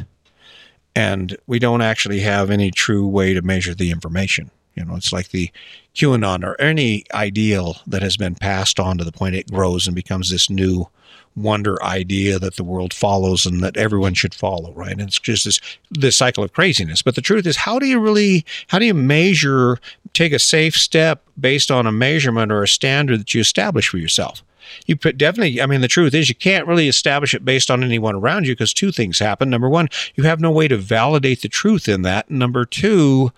And 0.94 1.36
we 1.46 1.58
don't 1.58 1.82
actually 1.82 2.20
have 2.20 2.50
any 2.50 2.70
true 2.70 3.06
way 3.06 3.32
to 3.32 3.42
measure 3.42 3.74
the 3.74 3.90
information. 3.90 4.50
You 4.74 4.84
know, 4.84 4.96
it's 4.96 5.12
like 5.12 5.30
the 5.30 5.50
QAnon 5.94 6.44
or 6.44 6.60
any 6.60 7.04
ideal 7.12 7.78
that 7.86 8.02
has 8.02 8.16
been 8.16 8.34
passed 8.34 8.78
on 8.78 8.98
to 8.98 9.04
the 9.04 9.12
point 9.12 9.34
it 9.34 9.50
grows 9.50 9.86
and 9.86 9.94
becomes 9.94 10.30
this 10.30 10.48
new 10.48 10.88
wonder 11.36 11.82
idea 11.82 12.38
that 12.38 12.56
the 12.56 12.64
world 12.64 12.92
follows 12.92 13.46
and 13.46 13.62
that 13.62 13.76
everyone 13.76 14.14
should 14.14 14.34
follow, 14.34 14.72
right? 14.72 14.92
And 14.92 15.02
it's 15.02 15.18
just 15.18 15.44
this 15.44 15.60
this 15.90 16.16
cycle 16.16 16.44
of 16.44 16.52
craziness. 16.52 17.02
But 17.02 17.14
the 17.14 17.20
truth 17.20 17.46
is, 17.46 17.56
how 17.56 17.78
do 17.78 17.86
you 17.86 17.98
really 17.98 18.44
how 18.68 18.78
do 18.78 18.86
you 18.86 18.94
measure, 18.94 19.78
take 20.12 20.32
a 20.32 20.38
safe 20.38 20.74
step 20.74 21.22
based 21.38 21.70
on 21.70 21.86
a 21.86 21.92
measurement 21.92 22.52
or 22.52 22.62
a 22.62 22.68
standard 22.68 23.20
that 23.20 23.34
you 23.34 23.40
establish 23.40 23.88
for 23.88 23.98
yourself? 23.98 24.42
You 24.86 24.96
put 24.96 25.18
definitely, 25.18 25.60
I 25.60 25.66
mean, 25.66 25.80
the 25.80 25.88
truth 25.88 26.14
is 26.14 26.28
you 26.28 26.34
can't 26.34 26.66
really 26.66 26.88
establish 26.88 27.34
it 27.34 27.44
based 27.44 27.70
on 27.70 27.82
anyone 27.82 28.14
around 28.14 28.46
you 28.46 28.54
because 28.54 28.72
two 28.72 28.92
things 28.92 29.18
happen. 29.18 29.50
Number 29.50 29.68
one, 29.68 29.88
you 30.14 30.24
have 30.24 30.40
no 30.40 30.50
way 30.52 30.68
to 30.68 30.76
validate 30.76 31.42
the 31.42 31.48
truth 31.48 31.88
in 31.88 32.02
that. 32.02 32.30
Number 32.30 32.64
two, 32.64 33.32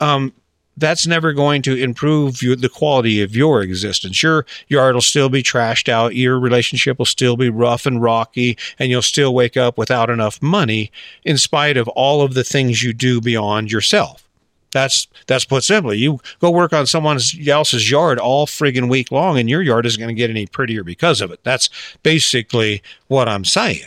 um, 0.00 0.34
that's 0.76 1.06
never 1.06 1.32
going 1.32 1.62
to 1.62 1.76
improve 1.76 2.42
your, 2.42 2.56
the 2.56 2.68
quality 2.68 3.22
of 3.22 3.36
your 3.36 3.62
existence. 3.62 4.22
Your 4.22 4.46
yard 4.68 4.94
will 4.94 5.02
still 5.02 5.28
be 5.28 5.42
trashed 5.42 5.88
out. 5.88 6.14
Your 6.14 6.38
relationship 6.38 6.98
will 6.98 7.06
still 7.06 7.36
be 7.36 7.48
rough 7.48 7.86
and 7.86 8.02
rocky, 8.02 8.58
and 8.78 8.90
you'll 8.90 9.02
still 9.02 9.34
wake 9.34 9.56
up 9.56 9.78
without 9.78 10.10
enough 10.10 10.42
money 10.42 10.90
in 11.24 11.38
spite 11.38 11.76
of 11.76 11.88
all 11.88 12.22
of 12.22 12.34
the 12.34 12.44
things 12.44 12.82
you 12.82 12.92
do 12.92 13.20
beyond 13.20 13.70
yourself. 13.70 14.28
That's 14.72 15.06
that's 15.28 15.44
put 15.44 15.62
simply. 15.62 15.98
You 15.98 16.18
go 16.40 16.50
work 16.50 16.72
on 16.72 16.86
someone 16.86 17.20
else's 17.46 17.90
yard 17.90 18.18
all 18.18 18.44
friggin' 18.44 18.90
week 18.90 19.12
long, 19.12 19.38
and 19.38 19.48
your 19.48 19.62
yard 19.62 19.86
isn't 19.86 20.00
going 20.00 20.14
to 20.14 20.18
get 20.18 20.30
any 20.30 20.46
prettier 20.46 20.82
because 20.82 21.20
of 21.20 21.30
it. 21.30 21.44
That's 21.44 21.70
basically 22.02 22.82
what 23.06 23.28
I'm 23.28 23.44
saying. 23.44 23.86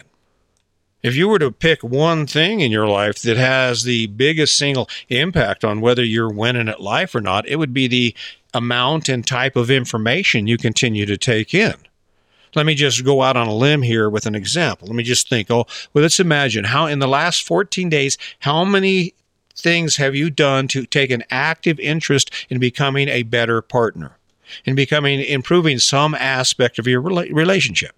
If 1.03 1.15
you 1.15 1.27
were 1.27 1.39
to 1.39 1.51
pick 1.51 1.83
one 1.83 2.25
thing 2.25 2.59
in 2.59 2.71
your 2.71 2.87
life 2.87 3.21
that 3.21 3.37
has 3.37 3.83
the 3.83 4.07
biggest 4.07 4.57
single 4.57 4.89
impact 5.09 5.63
on 5.63 5.79
whether 5.79 6.03
you're 6.03 6.31
winning 6.31 6.67
at 6.67 6.81
life 6.81 7.13
or 7.13 7.21
not, 7.21 7.47
it 7.47 7.57
would 7.57 7.73
be 7.73 7.87
the 7.87 8.15
amount 8.53 9.07
and 9.07 9.25
type 9.25 9.55
of 9.55 9.69
information 9.69 10.47
you 10.47 10.57
continue 10.57 11.05
to 11.05 11.17
take 11.17 11.53
in. 11.53 11.75
Let 12.55 12.65
me 12.65 12.73
just 12.73 13.05
go 13.05 13.21
out 13.21 13.37
on 13.37 13.47
a 13.47 13.53
limb 13.53 13.83
here 13.83 14.09
with 14.09 14.25
an 14.25 14.33
example. 14.33 14.87
Let 14.87 14.95
me 14.95 15.03
just 15.03 15.29
think, 15.29 15.51
oh, 15.51 15.67
well, 15.93 16.01
let's 16.01 16.19
imagine 16.19 16.63
how 16.63 16.87
in 16.87 16.97
the 16.97 17.07
last 17.07 17.45
14 17.45 17.89
days, 17.89 18.17
how 18.39 18.65
many 18.65 19.13
things 19.55 19.97
have 19.97 20.15
you 20.15 20.31
done 20.31 20.67
to 20.69 20.87
take 20.87 21.11
an 21.11 21.23
active 21.29 21.79
interest 21.79 22.31
in 22.49 22.57
becoming 22.57 23.07
a 23.09 23.23
better 23.23 23.61
partner, 23.61 24.17
in 24.65 24.73
becoming, 24.73 25.19
improving 25.19 25.77
some 25.77 26.15
aspect 26.15 26.79
of 26.79 26.87
your 26.87 27.01
relationship? 27.01 27.95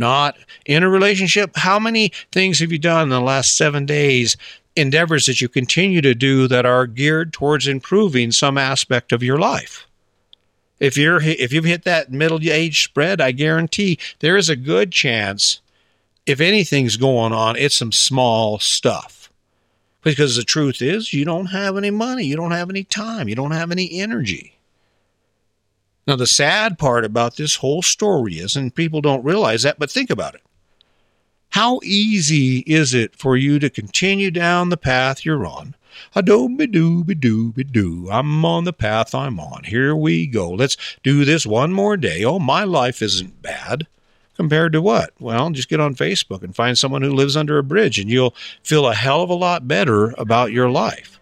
Not 0.00 0.36
in 0.66 0.82
a 0.82 0.90
relationship. 0.90 1.52
How 1.54 1.78
many 1.78 2.10
things 2.32 2.58
have 2.58 2.72
you 2.72 2.78
done 2.78 3.04
in 3.04 3.08
the 3.10 3.20
last 3.20 3.56
seven 3.56 3.86
days? 3.86 4.36
Endeavors 4.74 5.26
that 5.26 5.40
you 5.40 5.48
continue 5.48 6.00
to 6.00 6.14
do 6.14 6.48
that 6.48 6.66
are 6.66 6.86
geared 6.88 7.32
towards 7.32 7.68
improving 7.68 8.32
some 8.32 8.58
aspect 8.58 9.12
of 9.12 9.22
your 9.22 9.38
life. 9.38 9.86
If 10.80 10.96
you're 10.96 11.20
if 11.22 11.52
you've 11.52 11.64
hit 11.64 11.84
that 11.84 12.10
middle 12.10 12.40
age 12.42 12.82
spread, 12.82 13.20
I 13.20 13.32
guarantee 13.32 13.98
there 14.20 14.36
is 14.36 14.48
a 14.48 14.56
good 14.56 14.90
chance 14.90 15.60
if 16.26 16.40
anything's 16.40 16.96
going 16.96 17.32
on, 17.32 17.56
it's 17.56 17.74
some 17.74 17.92
small 17.92 18.58
stuff. 18.58 19.30
Because 20.02 20.36
the 20.36 20.44
truth 20.44 20.80
is, 20.80 21.12
you 21.12 21.24
don't 21.24 21.46
have 21.46 21.76
any 21.76 21.90
money, 21.90 22.24
you 22.24 22.36
don't 22.36 22.52
have 22.52 22.70
any 22.70 22.84
time, 22.84 23.28
you 23.28 23.34
don't 23.34 23.50
have 23.50 23.70
any 23.70 24.00
energy. 24.00 24.56
Now, 26.06 26.16
the 26.16 26.26
sad 26.26 26.78
part 26.78 27.04
about 27.04 27.36
this 27.36 27.56
whole 27.56 27.82
story 27.82 28.34
is, 28.34 28.56
and 28.56 28.74
people 28.74 29.00
don't 29.00 29.24
realize 29.24 29.62
that, 29.62 29.78
but 29.78 29.90
think 29.90 30.10
about 30.10 30.34
it. 30.34 30.42
How 31.50 31.80
easy 31.82 32.58
is 32.60 32.94
it 32.94 33.16
for 33.16 33.36
you 33.36 33.58
to 33.58 33.70
continue 33.70 34.30
down 34.30 34.68
the 34.68 34.76
path 34.76 35.24
you're 35.24 35.44
on? 35.44 35.74
A 36.14 36.22
dooby 36.22 36.66
dooby 36.66 37.70
doo. 37.70 38.08
I'm 38.10 38.44
on 38.44 38.64
the 38.64 38.72
path 38.72 39.14
I'm 39.14 39.38
on. 39.38 39.64
Here 39.64 39.94
we 39.94 40.26
go. 40.26 40.50
Let's 40.50 40.76
do 41.02 41.24
this 41.24 41.44
one 41.44 41.72
more 41.72 41.96
day. 41.96 42.24
Oh, 42.24 42.38
my 42.38 42.64
life 42.64 43.02
isn't 43.02 43.42
bad. 43.42 43.86
Compared 44.34 44.72
to 44.72 44.80
what? 44.80 45.12
Well, 45.20 45.50
just 45.50 45.68
get 45.68 45.80
on 45.80 45.94
Facebook 45.94 46.42
and 46.42 46.56
find 46.56 46.78
someone 46.78 47.02
who 47.02 47.12
lives 47.12 47.36
under 47.36 47.58
a 47.58 47.62
bridge, 47.62 47.98
and 47.98 48.08
you'll 48.08 48.34
feel 48.62 48.86
a 48.86 48.94
hell 48.94 49.20
of 49.20 49.28
a 49.28 49.34
lot 49.34 49.68
better 49.68 50.14
about 50.16 50.52
your 50.52 50.70
life. 50.70 51.19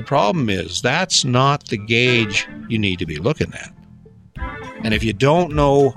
The 0.00 0.06
problem 0.06 0.48
is 0.48 0.80
that's 0.80 1.26
not 1.26 1.66
the 1.66 1.76
gauge 1.76 2.48
you 2.70 2.78
need 2.78 2.98
to 3.00 3.04
be 3.04 3.18
looking 3.18 3.52
at. 3.52 3.70
And 4.82 4.94
if 4.94 5.04
you 5.04 5.12
don't 5.12 5.54
know 5.54 5.94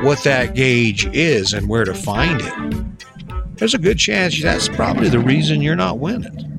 what 0.00 0.24
that 0.24 0.54
gauge 0.54 1.04
is 1.14 1.52
and 1.52 1.68
where 1.68 1.84
to 1.84 1.92
find 1.92 2.40
it, 2.40 3.56
there's 3.56 3.74
a 3.74 3.78
good 3.78 3.98
chance 3.98 4.42
that's 4.42 4.70
probably 4.70 5.10
the 5.10 5.18
reason 5.18 5.60
you're 5.60 5.76
not 5.76 5.98
winning. 5.98 6.49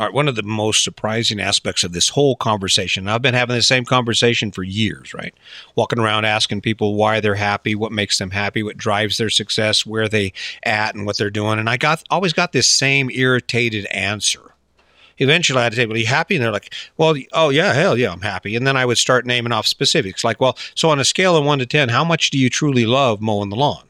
All 0.00 0.06
right, 0.06 0.14
one 0.14 0.28
of 0.28 0.34
the 0.34 0.42
most 0.42 0.82
surprising 0.82 1.40
aspects 1.40 1.84
of 1.84 1.92
this 1.92 2.08
whole 2.08 2.34
conversation, 2.34 3.06
I've 3.06 3.20
been 3.20 3.34
having 3.34 3.54
the 3.54 3.60
same 3.60 3.84
conversation 3.84 4.50
for 4.50 4.62
years, 4.62 5.12
right? 5.12 5.34
Walking 5.76 5.98
around 5.98 6.24
asking 6.24 6.62
people 6.62 6.94
why 6.94 7.20
they're 7.20 7.34
happy, 7.34 7.74
what 7.74 7.92
makes 7.92 8.16
them 8.16 8.30
happy, 8.30 8.62
what 8.62 8.78
drives 8.78 9.18
their 9.18 9.28
success, 9.28 9.84
where 9.84 10.08
they 10.08 10.32
at 10.62 10.94
and 10.94 11.04
what 11.04 11.18
they're 11.18 11.28
doing. 11.28 11.58
And 11.58 11.68
I 11.68 11.76
got 11.76 12.02
always 12.08 12.32
got 12.32 12.52
this 12.52 12.66
same 12.66 13.10
irritated 13.10 13.84
answer 13.90 14.54
eventually 15.18 15.60
I 15.60 15.64
had 15.64 15.72
to 15.72 15.76
say, 15.76 15.84
well, 15.84 15.96
are 15.96 15.98
you 15.98 16.06
happy? 16.06 16.36
And 16.36 16.42
they're 16.42 16.50
like, 16.50 16.72
well, 16.96 17.14
oh, 17.34 17.50
yeah, 17.50 17.74
hell 17.74 17.94
yeah, 17.94 18.10
I'm 18.10 18.22
happy. 18.22 18.56
And 18.56 18.66
then 18.66 18.78
I 18.78 18.86
would 18.86 18.96
start 18.96 19.26
naming 19.26 19.52
off 19.52 19.66
specifics 19.66 20.24
like, 20.24 20.40
well, 20.40 20.56
so 20.74 20.88
on 20.88 20.98
a 20.98 21.04
scale 21.04 21.36
of 21.36 21.44
one 21.44 21.58
to 21.58 21.66
10, 21.66 21.90
how 21.90 22.04
much 22.04 22.30
do 22.30 22.38
you 22.38 22.48
truly 22.48 22.86
love 22.86 23.20
mowing 23.20 23.50
the 23.50 23.56
lawn? 23.56 23.89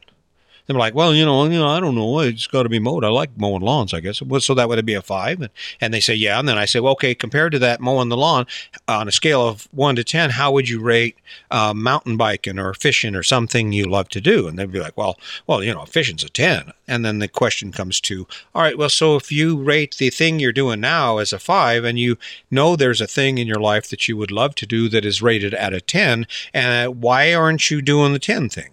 They're 0.73 0.79
like, 0.79 0.95
well, 0.95 1.13
you 1.13 1.25
know, 1.25 1.43
you 1.45 1.59
know, 1.59 1.67
I 1.67 1.79
don't 1.79 1.95
know. 1.95 2.19
It's 2.19 2.47
got 2.47 2.63
to 2.63 2.69
be 2.69 2.79
mowed. 2.79 3.03
I 3.03 3.09
like 3.09 3.37
mowing 3.37 3.61
lawns, 3.61 3.93
I 3.93 3.99
guess. 3.99 4.21
Well, 4.21 4.41
So 4.41 4.53
that 4.53 4.69
would 4.69 4.85
be 4.85 4.93
a 4.93 5.01
five. 5.01 5.41
And, 5.41 5.49
and 5.79 5.93
they 5.93 5.99
say, 5.99 6.13
yeah. 6.13 6.39
And 6.39 6.47
then 6.47 6.57
I 6.57 6.65
say, 6.65 6.79
well, 6.79 6.93
okay, 6.93 7.13
compared 7.13 7.51
to 7.53 7.59
that 7.59 7.81
mowing 7.81 8.09
the 8.09 8.17
lawn 8.17 8.45
on 8.87 9.07
a 9.07 9.11
scale 9.11 9.47
of 9.47 9.67
one 9.71 9.95
to 9.95 10.03
10, 10.03 10.31
how 10.31 10.51
would 10.51 10.69
you 10.69 10.81
rate 10.81 11.17
uh, 11.49 11.73
mountain 11.73 12.17
biking 12.17 12.59
or 12.59 12.73
fishing 12.73 13.15
or 13.15 13.23
something 13.23 13.71
you 13.71 13.85
love 13.85 14.09
to 14.09 14.21
do? 14.21 14.47
And 14.47 14.57
they'd 14.57 14.71
be 14.71 14.79
like, 14.79 14.97
well, 14.97 15.17
well, 15.47 15.63
you 15.63 15.73
know, 15.73 15.85
fishing's 15.85 16.23
a 16.23 16.29
10. 16.29 16.73
And 16.87 17.05
then 17.05 17.19
the 17.19 17.27
question 17.27 17.71
comes 17.71 18.01
to, 18.01 18.27
all 18.53 18.61
right, 18.61 18.77
well, 18.77 18.89
so 18.89 19.15
if 19.15 19.31
you 19.31 19.61
rate 19.61 19.95
the 19.97 20.09
thing 20.09 20.39
you're 20.39 20.51
doing 20.51 20.79
now 20.79 21.17
as 21.17 21.31
a 21.31 21.39
five 21.39 21.83
and 21.83 21.97
you 21.97 22.17
know 22.49 22.75
there's 22.75 23.01
a 23.01 23.07
thing 23.07 23.37
in 23.37 23.47
your 23.47 23.59
life 23.59 23.89
that 23.89 24.07
you 24.07 24.17
would 24.17 24.31
love 24.31 24.55
to 24.55 24.65
do 24.65 24.89
that 24.89 25.05
is 25.05 25.21
rated 25.21 25.53
at 25.53 25.73
a 25.73 25.81
10, 25.81 26.27
and 26.53 26.87
uh, 26.87 26.91
why 26.91 27.33
aren't 27.33 27.69
you 27.69 27.81
doing 27.81 28.13
the 28.13 28.19
10 28.19 28.49
thing? 28.49 28.70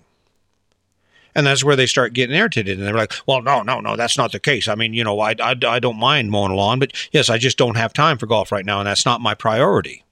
And 1.39 1.47
that's 1.47 1.63
where 1.63 1.77
they 1.77 1.87
start 1.87 2.15
getting 2.15 2.35
irritated. 2.35 2.79
And 2.79 2.85
they're 2.85 2.97
like, 2.97 3.13
well, 3.25 3.41
no, 3.41 3.63
no, 3.63 3.79
no, 3.79 3.95
that's 3.95 4.19
not 4.19 4.33
the 4.33 4.41
case. 4.41 4.67
I 4.67 4.75
mean, 4.75 4.93
you 4.93 5.05
know, 5.05 5.21
I, 5.21 5.37
I, 5.41 5.55
I 5.69 5.79
don't 5.79 5.97
mind 5.97 6.33
mowing 6.33 6.51
a 6.51 6.57
lawn, 6.57 6.81
but 6.81 6.93
yes, 7.13 7.31
I 7.31 7.39
just 7.39 7.57
don't 7.57 7.77
have 7.77 7.93
time 7.93 8.19
for 8.19 8.27
golf 8.27 8.51
right 8.51 8.67
now. 8.67 8.81
And 8.81 8.89
that's 8.89 9.07
not 9.07 9.21
my 9.21 9.35
priority. 9.35 10.03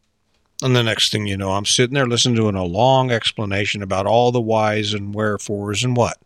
And 0.63 0.77
the 0.77 0.85
next 0.85 1.11
thing 1.11 1.27
you 1.27 1.37
know, 1.37 1.55
I'm 1.55 1.65
sitting 1.65 1.95
there 1.95 2.07
listening 2.07 2.37
to 2.37 2.49
a 2.49 2.63
long 2.63 3.11
explanation 3.11 3.83
about 3.83 4.07
all 4.07 4.31
the 4.31 4.41
whys 4.41 4.95
and 4.95 5.13
wherefores 5.13 5.83
and 5.83 5.97
what. 5.97 6.17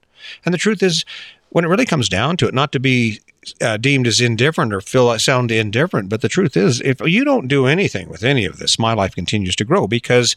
And 0.44 0.52
the 0.52 0.58
truth 0.58 0.82
is, 0.82 1.06
when 1.48 1.64
it 1.64 1.68
really 1.68 1.86
comes 1.86 2.10
down 2.10 2.36
to 2.36 2.46
it, 2.46 2.52
not 2.52 2.70
to 2.72 2.78
be 2.78 3.20
uh, 3.62 3.78
deemed 3.78 4.06
as 4.06 4.20
indifferent 4.20 4.74
or 4.74 4.82
feel 4.82 5.18
sound 5.18 5.50
indifferent, 5.50 6.10
but 6.10 6.20
the 6.20 6.28
truth 6.28 6.58
is, 6.58 6.82
if 6.82 7.00
you 7.00 7.24
don't 7.24 7.48
do 7.48 7.66
anything 7.66 8.10
with 8.10 8.22
any 8.22 8.44
of 8.44 8.58
this, 8.58 8.78
my 8.78 8.92
life 8.92 9.14
continues 9.14 9.56
to 9.56 9.64
grow 9.64 9.86
because 9.86 10.36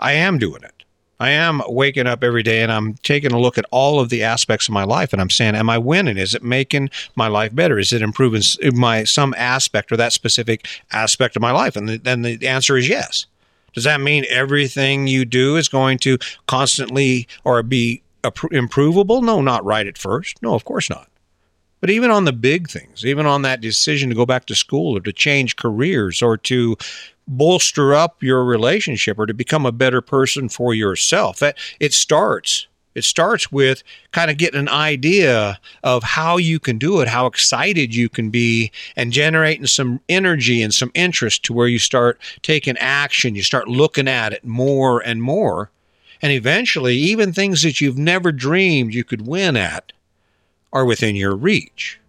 I 0.00 0.14
am 0.14 0.36
doing 0.36 0.64
it. 0.64 0.79
I 1.20 1.28
am 1.30 1.60
waking 1.68 2.06
up 2.06 2.24
every 2.24 2.42
day 2.42 2.62
and 2.62 2.72
I'm 2.72 2.94
taking 2.94 3.32
a 3.32 3.38
look 3.38 3.58
at 3.58 3.66
all 3.70 4.00
of 4.00 4.08
the 4.08 4.22
aspects 4.22 4.68
of 4.68 4.72
my 4.72 4.84
life 4.84 5.12
and 5.12 5.20
I'm 5.20 5.28
saying, 5.28 5.54
am 5.54 5.68
I 5.68 5.76
winning? 5.76 6.16
Is 6.16 6.34
it 6.34 6.42
making 6.42 6.88
my 7.14 7.28
life 7.28 7.54
better? 7.54 7.78
Is 7.78 7.92
it 7.92 8.00
improving 8.00 8.42
my 8.74 9.04
some 9.04 9.34
aspect 9.36 9.92
or 9.92 9.98
that 9.98 10.14
specific 10.14 10.66
aspect 10.92 11.36
of 11.36 11.42
my 11.42 11.52
life? 11.52 11.76
And 11.76 11.90
then 11.90 12.22
the 12.22 12.48
answer 12.48 12.78
is 12.78 12.88
yes. 12.88 13.26
Does 13.74 13.84
that 13.84 14.00
mean 14.00 14.24
everything 14.30 15.06
you 15.06 15.26
do 15.26 15.56
is 15.56 15.68
going 15.68 15.98
to 15.98 16.16
constantly 16.46 17.28
or 17.44 17.62
be 17.62 18.02
improvable? 18.50 19.20
No, 19.20 19.42
not 19.42 19.64
right 19.64 19.86
at 19.86 19.98
first. 19.98 20.42
No, 20.42 20.54
of 20.54 20.64
course 20.64 20.88
not. 20.88 21.06
But 21.80 21.90
even 21.90 22.10
on 22.10 22.24
the 22.24 22.32
big 22.32 22.68
things, 22.68 23.06
even 23.06 23.26
on 23.26 23.42
that 23.42 23.60
decision 23.60 24.08
to 24.08 24.14
go 24.14 24.26
back 24.26 24.46
to 24.46 24.54
school 24.54 24.96
or 24.96 25.00
to 25.00 25.12
change 25.12 25.56
careers 25.56 26.20
or 26.20 26.36
to 26.38 26.76
bolster 27.28 27.94
up 27.94 28.22
your 28.22 28.44
relationship 28.44 29.18
or 29.18 29.26
to 29.26 29.34
become 29.34 29.66
a 29.66 29.72
better 29.72 30.00
person 30.00 30.48
for 30.48 30.74
yourself, 30.74 31.38
that 31.38 31.56
it 31.78 31.92
starts 31.92 32.66
it 32.94 33.04
starts 33.04 33.52
with 33.52 33.82
kind 34.10 34.30
of 34.30 34.36
getting 34.36 34.58
an 34.58 34.68
idea 34.68 35.60
of 35.84 36.02
how 36.02 36.38
you 36.38 36.58
can 36.58 36.76
do 36.76 37.00
it, 37.00 37.08
how 37.08 37.26
excited 37.26 37.94
you 37.94 38.08
can 38.08 38.30
be, 38.30 38.72
and 38.96 39.12
generating 39.12 39.66
some 39.66 40.00
energy 40.08 40.60
and 40.60 40.74
some 40.74 40.90
interest 40.94 41.44
to 41.44 41.52
where 41.52 41.68
you 41.68 41.78
start 41.78 42.20
taking 42.42 42.76
action. 42.78 43.36
You 43.36 43.42
start 43.42 43.68
looking 43.68 44.08
at 44.08 44.32
it 44.32 44.44
more 44.44 45.00
and 45.00 45.22
more. 45.22 45.70
And 46.20 46.32
eventually, 46.32 46.96
even 46.96 47.32
things 47.32 47.62
that 47.62 47.80
you've 47.80 47.96
never 47.96 48.32
dreamed 48.32 48.92
you 48.92 49.04
could 49.04 49.26
win 49.26 49.56
at 49.56 49.92
are 50.72 50.84
within 50.84 51.14
your 51.14 51.36
reach. 51.36 51.99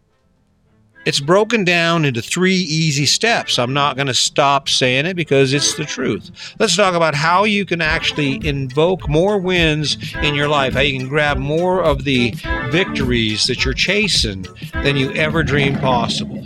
It's 1.04 1.20
broken 1.20 1.64
down 1.64 2.06
into 2.06 2.22
three 2.22 2.58
easy 2.58 3.08
steps. 3.08 3.58
I'm 3.58 3.74
not 3.74 3.96
going 3.96 4.08
to 4.08 4.14
stop 4.14 4.70
saying 4.70 5.08
it 5.08 5.16
because 5.16 5.52
it's 5.52 5.74
the 5.74 5.84
truth. 5.84 6.54
Let's 6.60 6.76
talk 6.76 6.94
about 6.94 7.16
how 7.16 7.44
you 7.44 7.66
can 7.66 7.82
actually 7.82 8.46
invoke 8.48 9.10
more 9.10 9.40
wins 9.40 9.98
in 10.22 10.36
your 10.36 10.48
life, 10.48 10.74
how 10.76 10.82
you 10.82 11.00
can 11.00 11.10
grab 11.10 11.38
more 11.38 11.82
of 11.82 12.04
the 12.04 12.36
victories 12.70 13.48
that 13.48 13.66
you're 13.66 13.74
chasing 13.74 14.46
than 14.74 14.96
you 14.96 15.12
ever 15.14 15.42
dreamed 15.42 15.80
possible. 15.80 16.38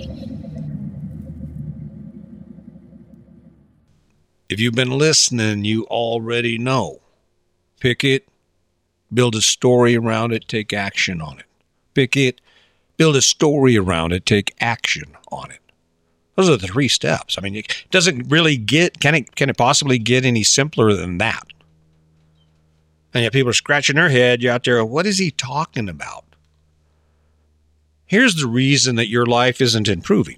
If 4.47 4.61
you've 4.61 4.75
been 4.75 4.97
listening, 4.97 5.65
you 5.65 5.83
already 5.85 6.57
know. 6.57 7.01
Pick 7.81 8.05
it, 8.05 8.25
build 9.13 9.35
a 9.35 9.41
story 9.41 9.97
around 9.97 10.31
it, 10.31 10.47
take 10.47 10.71
action 10.71 11.19
on 11.19 11.39
it. 11.39 11.45
Pick 11.93 12.15
it, 12.15 12.39
build 12.97 13.15
a 13.15 13.21
story 13.21 13.77
around 13.77 14.13
it, 14.13 14.25
take 14.25 14.53
action 14.59 15.15
on 15.31 15.51
it. 15.51 15.59
Those 16.35 16.49
are 16.49 16.57
the 16.57 16.67
three 16.67 16.87
steps. 16.87 17.37
I 17.37 17.41
mean, 17.41 17.55
it 17.55 17.85
doesn't 17.91 18.29
really 18.29 18.57
get 18.57 18.99
can 18.99 19.15
it 19.15 19.35
can 19.35 19.49
it 19.49 19.57
possibly 19.57 19.97
get 19.97 20.25
any 20.25 20.43
simpler 20.43 20.93
than 20.93 21.17
that? 21.19 21.47
And 23.13 23.23
yet 23.23 23.31
people 23.31 23.49
are 23.49 23.53
scratching 23.53 23.95
their 23.95 24.09
head. 24.09 24.41
You're 24.41 24.53
out 24.53 24.65
there. 24.65 24.83
What 24.83 25.05
is 25.05 25.17
he 25.17 25.31
talking 25.31 25.87
about? 25.87 26.25
Here's 28.05 28.35
the 28.35 28.47
reason 28.47 28.95
that 28.97 29.07
your 29.07 29.25
life 29.25 29.61
isn't 29.61 29.87
improving. 29.87 30.37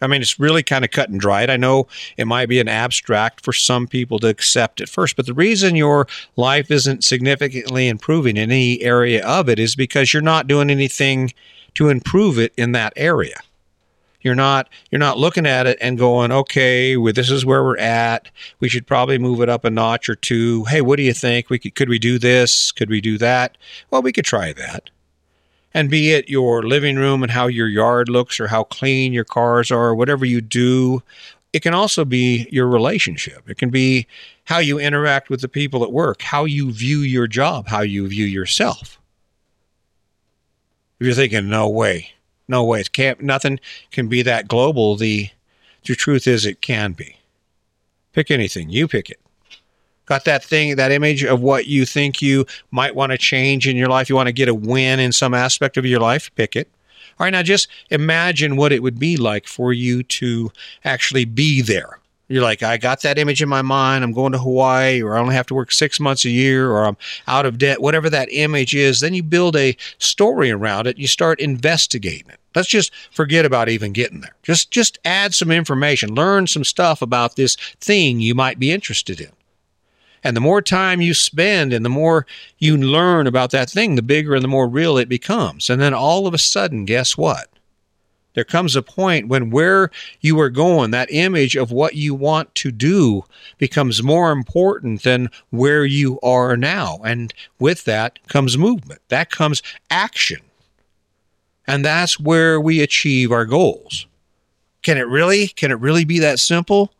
I 0.00 0.08
mean, 0.08 0.20
it's 0.20 0.40
really 0.40 0.62
kind 0.62 0.84
of 0.84 0.90
cut 0.90 1.10
and 1.10 1.20
dried. 1.20 1.50
I 1.50 1.56
know 1.56 1.86
it 2.16 2.26
might 2.26 2.48
be 2.48 2.58
an 2.58 2.68
abstract 2.68 3.44
for 3.44 3.52
some 3.52 3.86
people 3.86 4.18
to 4.20 4.28
accept 4.28 4.80
at 4.80 4.88
first, 4.88 5.14
but 5.14 5.26
the 5.26 5.34
reason 5.34 5.76
your 5.76 6.08
life 6.36 6.70
isn't 6.70 7.04
significantly 7.04 7.88
improving 7.88 8.36
in 8.36 8.50
any 8.50 8.80
area 8.82 9.24
of 9.24 9.48
it 9.48 9.60
is 9.60 9.76
because 9.76 10.12
you're 10.12 10.22
not 10.22 10.48
doing 10.48 10.70
anything 10.70 11.32
to 11.74 11.88
improve 11.88 12.38
it 12.38 12.52
in 12.56 12.72
that 12.72 12.92
area. 12.96 13.36
You're 14.22 14.34
not 14.36 14.68
you're 14.90 15.00
not 15.00 15.18
looking 15.18 15.46
at 15.46 15.66
it 15.66 15.78
and 15.80 15.98
going, 15.98 16.30
okay, 16.30 16.96
well, 16.96 17.12
this 17.12 17.30
is 17.30 17.44
where 17.44 17.64
we're 17.64 17.78
at. 17.78 18.28
We 18.60 18.68
should 18.68 18.86
probably 18.86 19.18
move 19.18 19.40
it 19.40 19.48
up 19.48 19.64
a 19.64 19.70
notch 19.70 20.08
or 20.08 20.14
two. 20.14 20.64
Hey, 20.64 20.80
what 20.80 20.96
do 20.96 21.02
you 21.02 21.12
think? 21.12 21.50
We 21.50 21.58
could 21.58 21.74
could 21.74 21.88
we 21.88 21.98
do 21.98 22.18
this? 22.18 22.70
Could 22.72 22.88
we 22.88 23.00
do 23.00 23.18
that? 23.18 23.58
Well, 23.90 24.02
we 24.02 24.12
could 24.12 24.24
try 24.24 24.52
that. 24.52 24.90
And 25.74 25.90
be 25.90 26.10
it 26.12 26.28
your 26.28 26.62
living 26.62 26.96
room 26.96 27.22
and 27.22 27.32
how 27.32 27.46
your 27.46 27.66
yard 27.66 28.08
looks 28.08 28.38
or 28.38 28.48
how 28.48 28.64
clean 28.64 29.12
your 29.12 29.24
cars 29.24 29.70
are, 29.70 29.94
whatever 29.94 30.24
you 30.24 30.40
do, 30.40 31.02
it 31.52 31.60
can 31.60 31.74
also 31.74 32.04
be 32.04 32.46
your 32.50 32.66
relationship. 32.66 33.48
It 33.48 33.58
can 33.58 33.70
be 33.70 34.06
how 34.44 34.58
you 34.58 34.78
interact 34.78 35.30
with 35.30 35.40
the 35.40 35.48
people 35.48 35.82
at 35.82 35.92
work, 35.92 36.22
how 36.22 36.44
you 36.44 36.72
view 36.72 37.00
your 37.00 37.26
job, 37.26 37.68
how 37.68 37.80
you 37.80 38.06
view 38.08 38.26
yourself. 38.26 39.00
If 41.02 41.06
you're 41.06 41.14
thinking, 41.16 41.48
no 41.48 41.68
way, 41.68 42.12
no 42.46 42.62
way, 42.62 42.80
it 42.80 42.92
can't, 42.92 43.20
nothing 43.20 43.58
can 43.90 44.06
be 44.06 44.22
that 44.22 44.46
global. 44.46 44.94
The, 44.94 45.30
the 45.84 45.96
truth 45.96 46.28
is, 46.28 46.46
it 46.46 46.62
can 46.62 46.92
be. 46.92 47.16
Pick 48.12 48.30
anything, 48.30 48.70
you 48.70 48.86
pick 48.86 49.10
it. 49.10 49.18
Got 50.06 50.24
that 50.26 50.44
thing, 50.44 50.76
that 50.76 50.92
image 50.92 51.24
of 51.24 51.40
what 51.40 51.66
you 51.66 51.86
think 51.86 52.22
you 52.22 52.46
might 52.70 52.94
want 52.94 53.10
to 53.10 53.18
change 53.18 53.66
in 53.66 53.76
your 53.76 53.88
life. 53.88 54.08
You 54.08 54.14
want 54.14 54.28
to 54.28 54.32
get 54.32 54.48
a 54.48 54.54
win 54.54 55.00
in 55.00 55.10
some 55.10 55.34
aspect 55.34 55.76
of 55.76 55.84
your 55.84 55.98
life, 55.98 56.32
pick 56.36 56.54
it. 56.54 56.70
All 57.18 57.24
right, 57.24 57.30
now 57.30 57.42
just 57.42 57.66
imagine 57.90 58.54
what 58.54 58.70
it 58.70 58.84
would 58.84 59.00
be 59.00 59.16
like 59.16 59.48
for 59.48 59.72
you 59.72 60.04
to 60.04 60.52
actually 60.84 61.24
be 61.24 61.62
there 61.62 61.98
you're 62.28 62.42
like, 62.42 62.62
I 62.62 62.78
got 62.78 63.02
that 63.02 63.18
image 63.18 63.42
in 63.42 63.48
my 63.48 63.62
mind. 63.62 64.04
I'm 64.04 64.12
going 64.12 64.32
to 64.32 64.38
Hawaii, 64.38 65.02
or 65.02 65.16
I 65.16 65.20
only 65.20 65.34
have 65.34 65.46
to 65.46 65.54
work 65.54 65.70
six 65.72 66.00
months 66.00 66.24
a 66.24 66.30
year, 66.30 66.70
or 66.70 66.86
I'm 66.86 66.96
out 67.26 67.46
of 67.46 67.58
debt, 67.58 67.82
whatever 67.82 68.08
that 68.10 68.28
image 68.30 68.74
is. 68.74 69.00
Then 69.00 69.14
you 69.14 69.22
build 69.22 69.56
a 69.56 69.76
story 69.98 70.50
around 70.50 70.86
it. 70.86 70.98
You 70.98 71.06
start 71.06 71.40
investigating 71.40 72.30
it. 72.30 72.38
Let's 72.54 72.68
just 72.68 72.92
forget 73.10 73.44
about 73.44 73.68
even 73.68 73.92
getting 73.92 74.20
there. 74.20 74.34
Just, 74.42 74.70
just 74.70 74.98
add 75.04 75.34
some 75.34 75.50
information, 75.50 76.14
learn 76.14 76.46
some 76.46 76.64
stuff 76.64 77.02
about 77.02 77.36
this 77.36 77.56
thing 77.80 78.20
you 78.20 78.34
might 78.34 78.58
be 78.58 78.72
interested 78.72 79.20
in. 79.20 79.32
And 80.24 80.36
the 80.36 80.40
more 80.40 80.62
time 80.62 81.00
you 81.00 81.14
spend 81.14 81.72
and 81.72 81.84
the 81.84 81.90
more 81.90 82.26
you 82.58 82.76
learn 82.76 83.26
about 83.26 83.50
that 83.50 83.68
thing, 83.68 83.96
the 83.96 84.02
bigger 84.02 84.34
and 84.34 84.44
the 84.44 84.48
more 84.48 84.68
real 84.68 84.96
it 84.96 85.08
becomes. 85.08 85.68
And 85.68 85.82
then 85.82 85.94
all 85.94 86.26
of 86.26 86.34
a 86.34 86.38
sudden, 86.38 86.84
guess 86.84 87.16
what? 87.16 87.48
There 88.34 88.44
comes 88.44 88.74
a 88.76 88.82
point 88.82 89.28
when 89.28 89.50
where 89.50 89.90
you 90.20 90.40
are 90.40 90.48
going, 90.48 90.90
that 90.90 91.12
image 91.12 91.56
of 91.56 91.70
what 91.70 91.94
you 91.94 92.14
want 92.14 92.54
to 92.56 92.72
do 92.72 93.24
becomes 93.58 94.02
more 94.02 94.32
important 94.32 95.02
than 95.02 95.30
where 95.50 95.84
you 95.84 96.18
are 96.20 96.56
now. 96.56 96.98
And 97.04 97.32
with 97.58 97.84
that 97.84 98.18
comes 98.28 98.56
movement. 98.56 99.00
That 99.08 99.30
comes 99.30 99.62
action. 99.90 100.40
And 101.66 101.84
that's 101.84 102.18
where 102.18 102.60
we 102.60 102.80
achieve 102.80 103.30
our 103.30 103.44
goals. 103.44 104.06
Can 104.82 104.98
it 104.98 105.06
really? 105.06 105.48
Can 105.48 105.70
it 105.70 105.78
really 105.78 106.04
be 106.04 106.18
that 106.18 106.38
simple? 106.38 106.92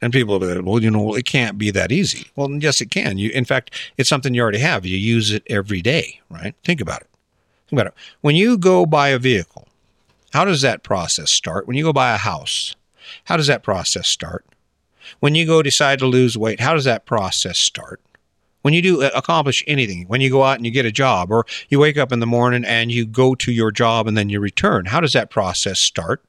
And 0.00 0.12
people 0.12 0.38
will 0.38 0.40
be 0.40 0.54
like, 0.54 0.64
well, 0.64 0.82
you 0.82 0.90
know, 0.90 1.14
it 1.14 1.26
can't 1.26 1.58
be 1.58 1.70
that 1.70 1.92
easy. 1.92 2.26
Well, 2.34 2.50
yes, 2.50 2.80
it 2.80 2.90
can. 2.90 3.18
You, 3.18 3.30
in 3.30 3.44
fact, 3.44 3.70
it's 3.96 4.08
something 4.08 4.34
you 4.34 4.42
already 4.42 4.58
have. 4.58 4.84
You 4.84 4.96
use 4.96 5.30
it 5.30 5.44
every 5.46 5.80
day, 5.80 6.20
right? 6.28 6.54
Think 6.64 6.80
about 6.80 7.02
it. 7.02 7.08
Think 7.68 7.80
about 7.80 7.86
it. 7.92 7.94
When 8.20 8.34
you 8.34 8.58
go 8.58 8.84
buy 8.84 9.08
a 9.08 9.18
vehicle, 9.18 9.68
how 10.32 10.44
does 10.44 10.62
that 10.62 10.82
process 10.82 11.30
start? 11.30 11.66
When 11.66 11.76
you 11.76 11.84
go 11.84 11.92
buy 11.92 12.14
a 12.14 12.18
house, 12.18 12.74
how 13.24 13.36
does 13.36 13.48
that 13.48 13.62
process 13.62 14.08
start? 14.08 14.46
When 15.20 15.34
you 15.34 15.46
go 15.46 15.62
decide 15.62 15.98
to 15.98 16.06
lose 16.06 16.38
weight, 16.38 16.60
how 16.60 16.72
does 16.72 16.84
that 16.84 17.04
process 17.04 17.58
start? 17.58 18.00
When 18.62 18.72
you 18.72 18.80
do 18.80 19.02
uh, 19.02 19.10
accomplish 19.14 19.62
anything, 19.66 20.06
when 20.06 20.20
you 20.20 20.30
go 20.30 20.44
out 20.44 20.56
and 20.56 20.64
you 20.64 20.72
get 20.72 20.86
a 20.86 20.92
job, 20.92 21.30
or 21.30 21.44
you 21.68 21.78
wake 21.78 21.98
up 21.98 22.12
in 22.12 22.20
the 22.20 22.26
morning 22.26 22.64
and 22.64 22.90
you 22.90 23.04
go 23.04 23.34
to 23.34 23.52
your 23.52 23.70
job 23.70 24.06
and 24.06 24.16
then 24.16 24.30
you 24.30 24.40
return, 24.40 24.86
how 24.86 25.00
does 25.00 25.12
that 25.12 25.30
process 25.30 25.78
start? 25.78 26.22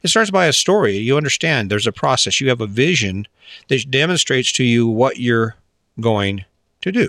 It 0.00 0.08
starts 0.08 0.30
by 0.30 0.46
a 0.46 0.52
story. 0.52 0.96
You 0.96 1.16
understand 1.16 1.70
there's 1.70 1.88
a 1.88 1.92
process. 1.92 2.40
You 2.40 2.48
have 2.48 2.60
a 2.60 2.66
vision 2.66 3.26
that 3.66 3.90
demonstrates 3.90 4.52
to 4.52 4.64
you 4.64 4.86
what 4.86 5.18
you're 5.18 5.56
going 6.00 6.44
to 6.82 6.92
do. 6.92 7.08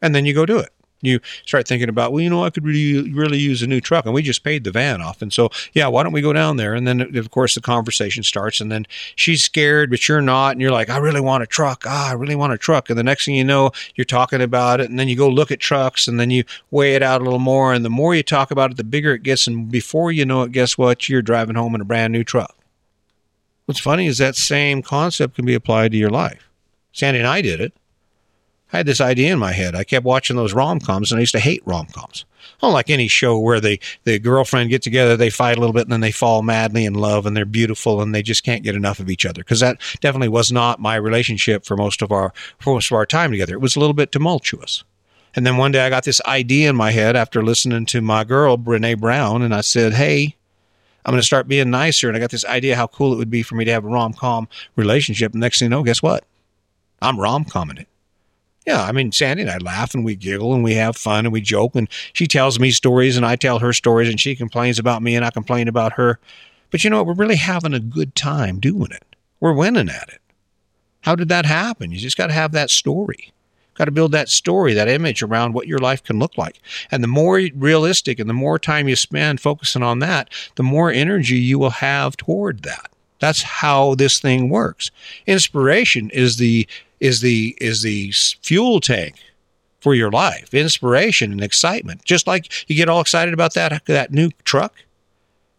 And 0.00 0.14
then 0.14 0.24
you 0.24 0.32
go 0.32 0.46
do 0.46 0.58
it 0.58 0.72
you 1.02 1.20
start 1.46 1.66
thinking 1.66 1.88
about, 1.88 2.12
well, 2.12 2.22
you 2.22 2.30
know, 2.30 2.44
I 2.44 2.50
could 2.50 2.64
really, 2.64 3.10
really 3.12 3.38
use 3.38 3.62
a 3.62 3.66
new 3.66 3.80
truck, 3.80 4.04
and 4.04 4.14
we 4.14 4.22
just 4.22 4.44
paid 4.44 4.64
the 4.64 4.70
van 4.70 5.00
off, 5.00 5.22
and 5.22 5.32
so 5.32 5.50
yeah, 5.72 5.86
why 5.86 6.02
don't 6.02 6.12
we 6.12 6.20
go 6.20 6.32
down 6.32 6.56
there? 6.56 6.74
And 6.74 6.86
then 6.86 7.16
of 7.16 7.30
course 7.30 7.54
the 7.54 7.60
conversation 7.60 8.22
starts, 8.22 8.60
and 8.60 8.70
then 8.70 8.86
she's 9.16 9.42
scared, 9.42 9.90
but 9.90 10.08
you're 10.08 10.20
not, 10.20 10.52
and 10.52 10.60
you're 10.60 10.70
like, 10.70 10.90
I 10.90 10.98
really 10.98 11.20
want 11.20 11.42
a 11.42 11.46
truck, 11.46 11.84
ah, 11.86 12.10
I 12.10 12.12
really 12.12 12.34
want 12.34 12.52
a 12.52 12.58
truck, 12.58 12.90
and 12.90 12.98
the 12.98 13.02
next 13.02 13.24
thing 13.24 13.34
you 13.34 13.44
know, 13.44 13.70
you're 13.94 14.04
talking 14.04 14.42
about 14.42 14.80
it, 14.80 14.90
and 14.90 14.98
then 14.98 15.08
you 15.08 15.16
go 15.16 15.28
look 15.28 15.50
at 15.50 15.60
trucks, 15.60 16.08
and 16.08 16.18
then 16.20 16.30
you 16.30 16.44
weigh 16.70 16.94
it 16.94 17.02
out 17.02 17.20
a 17.20 17.24
little 17.24 17.38
more, 17.38 17.72
and 17.72 17.84
the 17.84 17.90
more 17.90 18.14
you 18.14 18.22
talk 18.22 18.50
about 18.50 18.70
it, 18.70 18.76
the 18.76 18.84
bigger 18.84 19.14
it 19.14 19.22
gets, 19.22 19.46
and 19.46 19.70
before 19.70 20.12
you 20.12 20.24
know 20.24 20.42
it, 20.42 20.52
guess 20.52 20.76
what? 20.76 21.08
You're 21.08 21.22
driving 21.22 21.56
home 21.56 21.74
in 21.74 21.80
a 21.80 21.84
brand 21.84 22.12
new 22.12 22.24
truck. 22.24 22.56
What's 23.66 23.80
funny 23.80 24.06
is 24.06 24.18
that 24.18 24.34
same 24.34 24.82
concept 24.82 25.36
can 25.36 25.46
be 25.46 25.54
applied 25.54 25.92
to 25.92 25.98
your 25.98 26.10
life. 26.10 26.50
Sandy 26.92 27.20
and 27.20 27.28
I 27.28 27.40
did 27.40 27.60
it. 27.60 27.72
I 28.72 28.78
had 28.78 28.86
this 28.86 29.00
idea 29.00 29.32
in 29.32 29.38
my 29.38 29.52
head. 29.52 29.74
I 29.74 29.84
kept 29.84 30.04
watching 30.04 30.36
those 30.36 30.54
rom 30.54 30.80
coms, 30.80 31.10
and 31.10 31.18
I 31.18 31.22
used 31.22 31.34
to 31.34 31.40
hate 31.40 31.62
rom 31.64 31.86
coms. 31.86 32.24
Unlike 32.62 32.90
any 32.90 33.08
show 33.08 33.38
where 33.38 33.60
the 33.60 33.80
the 34.04 34.18
girlfriend 34.18 34.70
get 34.70 34.82
together, 34.82 35.16
they 35.16 35.30
fight 35.30 35.56
a 35.56 35.60
little 35.60 35.72
bit, 35.72 35.82
and 35.82 35.92
then 35.92 36.00
they 36.00 36.12
fall 36.12 36.42
madly 36.42 36.84
in 36.84 36.94
love, 36.94 37.26
and 37.26 37.36
they're 37.36 37.44
beautiful, 37.44 38.00
and 38.00 38.14
they 38.14 38.22
just 38.22 38.44
can't 38.44 38.62
get 38.62 38.76
enough 38.76 39.00
of 39.00 39.10
each 39.10 39.26
other. 39.26 39.40
Because 39.40 39.60
that 39.60 39.80
definitely 40.00 40.28
was 40.28 40.52
not 40.52 40.78
my 40.78 40.94
relationship 40.94 41.64
for 41.64 41.76
most 41.76 42.02
of 42.02 42.12
our 42.12 42.32
for 42.58 42.74
most 42.74 42.90
of 42.90 42.96
our 42.96 43.06
time 43.06 43.30
together. 43.30 43.54
It 43.54 43.60
was 43.60 43.76
a 43.76 43.80
little 43.80 43.94
bit 43.94 44.12
tumultuous. 44.12 44.84
And 45.34 45.46
then 45.46 45.56
one 45.56 45.72
day 45.72 45.86
I 45.86 45.90
got 45.90 46.04
this 46.04 46.20
idea 46.26 46.70
in 46.70 46.76
my 46.76 46.90
head 46.90 47.14
after 47.14 47.42
listening 47.42 47.86
to 47.86 48.00
my 48.00 48.24
girl 48.24 48.58
Brene 48.58 48.98
Brown, 48.98 49.42
and 49.42 49.54
I 49.54 49.60
said, 49.62 49.94
"Hey, 49.94 50.36
I'm 51.04 51.12
going 51.12 51.20
to 51.20 51.26
start 51.26 51.48
being 51.48 51.70
nicer." 51.70 52.08
And 52.08 52.16
I 52.16 52.20
got 52.20 52.30
this 52.30 52.44
idea 52.44 52.76
how 52.76 52.86
cool 52.86 53.12
it 53.12 53.16
would 53.16 53.30
be 53.30 53.42
for 53.42 53.54
me 53.54 53.64
to 53.64 53.72
have 53.72 53.84
a 53.84 53.88
rom 53.88 54.12
com 54.12 54.48
relationship. 54.76 55.32
And 55.32 55.40
next 55.40 55.58
thing 55.58 55.66
you 55.66 55.70
know, 55.70 55.82
guess 55.82 56.02
what? 56.02 56.24
I'm 57.02 57.18
rom 57.18 57.44
comming 57.44 57.80
it. 57.80 57.88
Yeah, 58.66 58.82
I 58.82 58.92
mean, 58.92 59.10
Sandy 59.10 59.42
and 59.42 59.50
I 59.50 59.58
laugh 59.58 59.94
and 59.94 60.04
we 60.04 60.14
giggle 60.14 60.54
and 60.54 60.62
we 60.62 60.74
have 60.74 60.96
fun 60.96 61.24
and 61.24 61.32
we 61.32 61.40
joke. 61.40 61.74
And 61.74 61.88
she 62.12 62.26
tells 62.26 62.60
me 62.60 62.70
stories 62.70 63.16
and 63.16 63.24
I 63.24 63.36
tell 63.36 63.58
her 63.58 63.72
stories 63.72 64.08
and 64.08 64.20
she 64.20 64.36
complains 64.36 64.78
about 64.78 65.02
me 65.02 65.16
and 65.16 65.24
I 65.24 65.30
complain 65.30 65.66
about 65.66 65.94
her. 65.94 66.18
But 66.70 66.84
you 66.84 66.90
know 66.90 66.98
what? 66.98 67.06
We're 67.06 67.24
really 67.24 67.36
having 67.36 67.74
a 67.74 67.80
good 67.80 68.14
time 68.14 68.60
doing 68.60 68.92
it. 68.92 69.04
We're 69.40 69.54
winning 69.54 69.88
at 69.88 70.08
it. 70.10 70.20
How 71.00 71.14
did 71.14 71.28
that 71.30 71.46
happen? 71.46 71.90
You 71.90 71.98
just 71.98 72.18
got 72.18 72.26
to 72.26 72.34
have 72.34 72.52
that 72.52 72.70
story. 72.70 73.32
Got 73.74 73.86
to 73.86 73.92
build 73.92 74.12
that 74.12 74.28
story, 74.28 74.74
that 74.74 74.88
image 74.88 75.22
around 75.22 75.54
what 75.54 75.66
your 75.66 75.78
life 75.78 76.04
can 76.04 76.18
look 76.18 76.36
like. 76.36 76.60
And 76.90 77.02
the 77.02 77.08
more 77.08 77.40
realistic 77.54 78.18
and 78.18 78.28
the 78.28 78.34
more 78.34 78.58
time 78.58 78.88
you 78.88 78.96
spend 78.96 79.40
focusing 79.40 79.82
on 79.82 80.00
that, 80.00 80.28
the 80.56 80.62
more 80.62 80.90
energy 80.90 81.38
you 81.38 81.58
will 81.58 81.70
have 81.70 82.16
toward 82.18 82.62
that. 82.64 82.90
That's 83.20 83.42
how 83.42 83.94
this 83.94 84.20
thing 84.20 84.50
works. 84.50 84.90
Inspiration 85.26 86.10
is 86.10 86.36
the 86.36 86.68
is 87.00 87.20
the 87.20 87.56
is 87.60 87.82
the 87.82 88.12
fuel 88.42 88.80
tank 88.80 89.16
for 89.80 89.94
your 89.94 90.10
life. 90.10 90.52
Inspiration 90.54 91.32
and 91.32 91.42
excitement. 91.42 92.04
Just 92.04 92.26
like 92.26 92.68
you 92.68 92.76
get 92.76 92.88
all 92.88 93.00
excited 93.00 93.34
about 93.34 93.54
that 93.54 93.84
that 93.86 94.12
new 94.12 94.30
truck. 94.44 94.74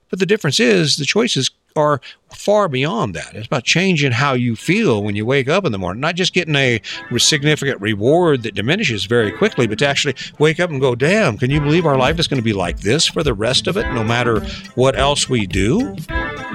But 0.10 0.20
the 0.20 0.26
difference 0.26 0.60
is 0.60 0.98
the 0.98 1.06
choices 1.06 1.52
are 1.76 2.02
far 2.36 2.68
beyond 2.68 3.14
that. 3.14 3.34
It's 3.34 3.48
about 3.48 3.64
changing 3.64 4.12
how 4.12 4.34
you 4.34 4.56
feel 4.56 5.04
when 5.04 5.16
you 5.16 5.26
wake 5.26 5.48
up 5.48 5.66
in 5.66 5.72
the 5.72 5.78
morning, 5.78 6.02
not 6.02 6.16
just 6.16 6.34
getting 6.34 6.56
a 6.56 6.82
significant 7.18 7.80
reward 7.80 8.44
that 8.44 8.56
diminishes 8.56 9.06
very 9.06 9.32
quickly, 9.32 9.68
but 9.68 9.80
to 9.80 9.88
actually 9.88 10.16
wake 10.40 10.60
up 10.60 10.70
and 10.70 10.82
go, 10.82 10.96
damn, 10.96 11.38
can 11.38 11.50
you 11.50 11.62
believe 11.62 11.86
our 11.86 11.98
life 11.98 12.20
is 12.20 12.28
going 12.28 12.40
to 12.40 12.44
be 12.44 12.54
like 12.54 12.82
this 12.82 13.08
for 13.08 13.24
the 13.24 13.34
rest 13.34 13.68
of 13.68 13.78
it, 13.78 13.90
no 13.94 14.04
matter 14.04 14.42
what 14.76 14.98
else 14.98 15.30
we 15.30 15.48
do? 15.48 15.96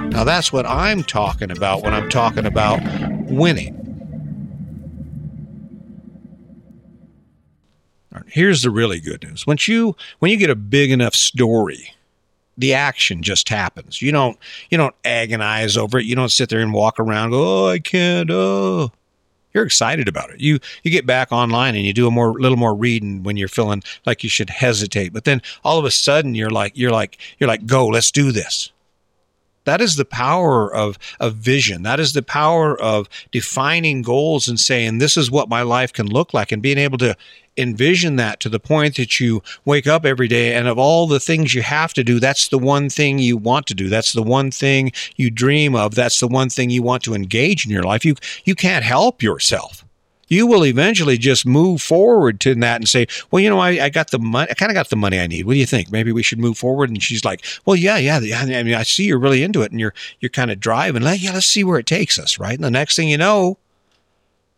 Now, 0.09 0.23
that's 0.23 0.53
what 0.53 0.65
I'm 0.65 1.03
talking 1.03 1.51
about 1.51 1.83
when 1.83 1.93
I'm 1.93 2.09
talking 2.09 2.45
about 2.45 2.79
winning. 3.29 3.86
Here's 8.27 8.61
the 8.61 8.69
really 8.69 8.99
good 8.99 9.23
news. 9.23 9.47
Once 9.47 9.67
you 9.67 9.95
when 10.19 10.31
you 10.31 10.37
get 10.37 10.49
a 10.49 10.55
big 10.55 10.91
enough 10.91 11.15
story, 11.15 11.93
the 12.57 12.73
action 12.73 13.21
just 13.21 13.49
happens. 13.49 14.01
You 14.01 14.11
don't 14.11 14.37
you 14.69 14.77
don't 14.77 14.95
agonize 15.05 15.77
over 15.77 15.99
it. 15.99 16.05
You 16.05 16.15
don't 16.15 16.31
sit 16.31 16.49
there 16.49 16.59
and 16.59 16.73
walk 16.73 16.99
around 16.99 17.31
go, 17.31 17.65
"Oh, 17.65 17.69
I 17.69 17.79
can't." 17.79 18.29
Oh. 18.31 18.91
You're 19.53 19.65
excited 19.65 20.07
about 20.07 20.29
it. 20.29 20.39
You 20.39 20.59
you 20.83 20.91
get 20.91 21.05
back 21.05 21.31
online 21.31 21.75
and 21.75 21.83
you 21.85 21.93
do 21.93 22.07
a 22.07 22.11
more 22.11 22.39
little 22.39 22.57
more 22.57 22.75
reading 22.75 23.23
when 23.23 23.37
you're 23.37 23.47
feeling 23.47 23.81
like 24.05 24.23
you 24.23 24.29
should 24.29 24.49
hesitate. 24.49 25.13
But 25.13 25.23
then 25.23 25.41
all 25.63 25.79
of 25.79 25.85
a 25.85 25.91
sudden 25.91 26.35
you're 26.35 26.51
like 26.51 26.73
you're 26.75 26.91
like 26.91 27.17
you're 27.39 27.47
like, 27.47 27.65
"Go, 27.65 27.87
let's 27.87 28.11
do 28.11 28.31
this." 28.31 28.71
That 29.67 29.81
is 29.81 29.97
the 29.97 30.05
power 30.05 30.73
of, 30.73 30.97
of 31.19 31.35
vision. 31.35 31.83
That 31.83 31.99
is 31.99 32.13
the 32.13 32.23
power 32.23 32.79
of 32.79 33.09
defining 33.31 34.01
goals 34.01 34.47
and 34.47 34.57
saying, 34.57 34.99
this 34.99 35.17
is 35.17 35.29
what 35.29 35.49
my 35.49 35.61
life 35.61 35.91
can 35.91 36.07
look 36.07 36.33
like 36.33 36.53
and 36.53 36.61
being 36.61 36.77
able 36.77 36.97
to 36.99 37.17
envision 37.57 38.15
that 38.15 38.39
to 38.39 38.49
the 38.49 38.61
point 38.61 38.95
that 38.95 39.19
you 39.19 39.43
wake 39.65 39.85
up 39.85 40.05
every 40.05 40.29
day 40.29 40.53
and 40.53 40.69
of 40.69 40.77
all 40.77 41.05
the 41.05 41.19
things 41.19 41.53
you 41.53 41.63
have 41.63 41.93
to 41.95 42.03
do, 42.03 42.17
that's 42.17 42.47
the 42.47 42.57
one 42.57 42.89
thing 42.89 43.19
you 43.19 43.35
want 43.35 43.67
to 43.67 43.73
do. 43.73 43.89
That's 43.89 44.13
the 44.13 44.23
one 44.23 44.51
thing 44.51 44.93
you 45.17 45.29
dream 45.29 45.75
of. 45.75 45.95
That's 45.95 46.21
the 46.21 46.29
one 46.29 46.49
thing 46.49 46.69
you 46.69 46.81
want 46.81 47.03
to 47.03 47.13
engage 47.13 47.65
in 47.65 47.71
your 47.71 47.83
life. 47.83 48.05
You, 48.05 48.15
you 48.45 48.55
can't 48.55 48.85
help 48.85 49.21
yourself 49.21 49.83
you 50.27 50.45
will 50.45 50.65
eventually 50.65 51.17
just 51.17 51.45
move 51.45 51.81
forward 51.81 52.39
to 52.41 52.53
that 52.55 52.75
and 52.77 52.89
say, 52.89 53.07
well, 53.31 53.41
you 53.41 53.49
know, 53.49 53.59
I, 53.59 53.85
I 53.85 53.89
got 53.89 54.11
the 54.11 54.19
money. 54.19 54.49
I 54.51 54.53
kind 54.53 54.71
of 54.71 54.75
got 54.75 54.89
the 54.89 54.95
money 54.95 55.19
I 55.19 55.27
need. 55.27 55.45
What 55.45 55.53
do 55.53 55.59
you 55.59 55.65
think? 55.65 55.91
Maybe 55.91 56.11
we 56.11 56.23
should 56.23 56.39
move 56.39 56.57
forward. 56.57 56.89
And 56.89 57.01
she's 57.01 57.23
like, 57.23 57.45
well, 57.65 57.75
yeah, 57.75 57.97
yeah. 57.97 58.17
I 58.17 58.63
mean, 58.63 58.73
I 58.73 58.83
see 58.83 59.05
you're 59.05 59.19
really 59.19 59.43
into 59.43 59.61
it 59.61 59.71
and 59.71 59.79
you're, 59.79 59.93
you're 60.19 60.29
kind 60.29 60.51
of 60.51 60.59
driving 60.59 61.01
like, 61.01 61.21
yeah, 61.21 61.33
let's 61.33 61.45
see 61.45 61.63
where 61.63 61.79
it 61.79 61.85
takes 61.85 62.19
us. 62.19 62.39
Right. 62.39 62.55
And 62.55 62.63
the 62.63 62.71
next 62.71 62.95
thing 62.95 63.09
you 63.09 63.17
know, 63.17 63.57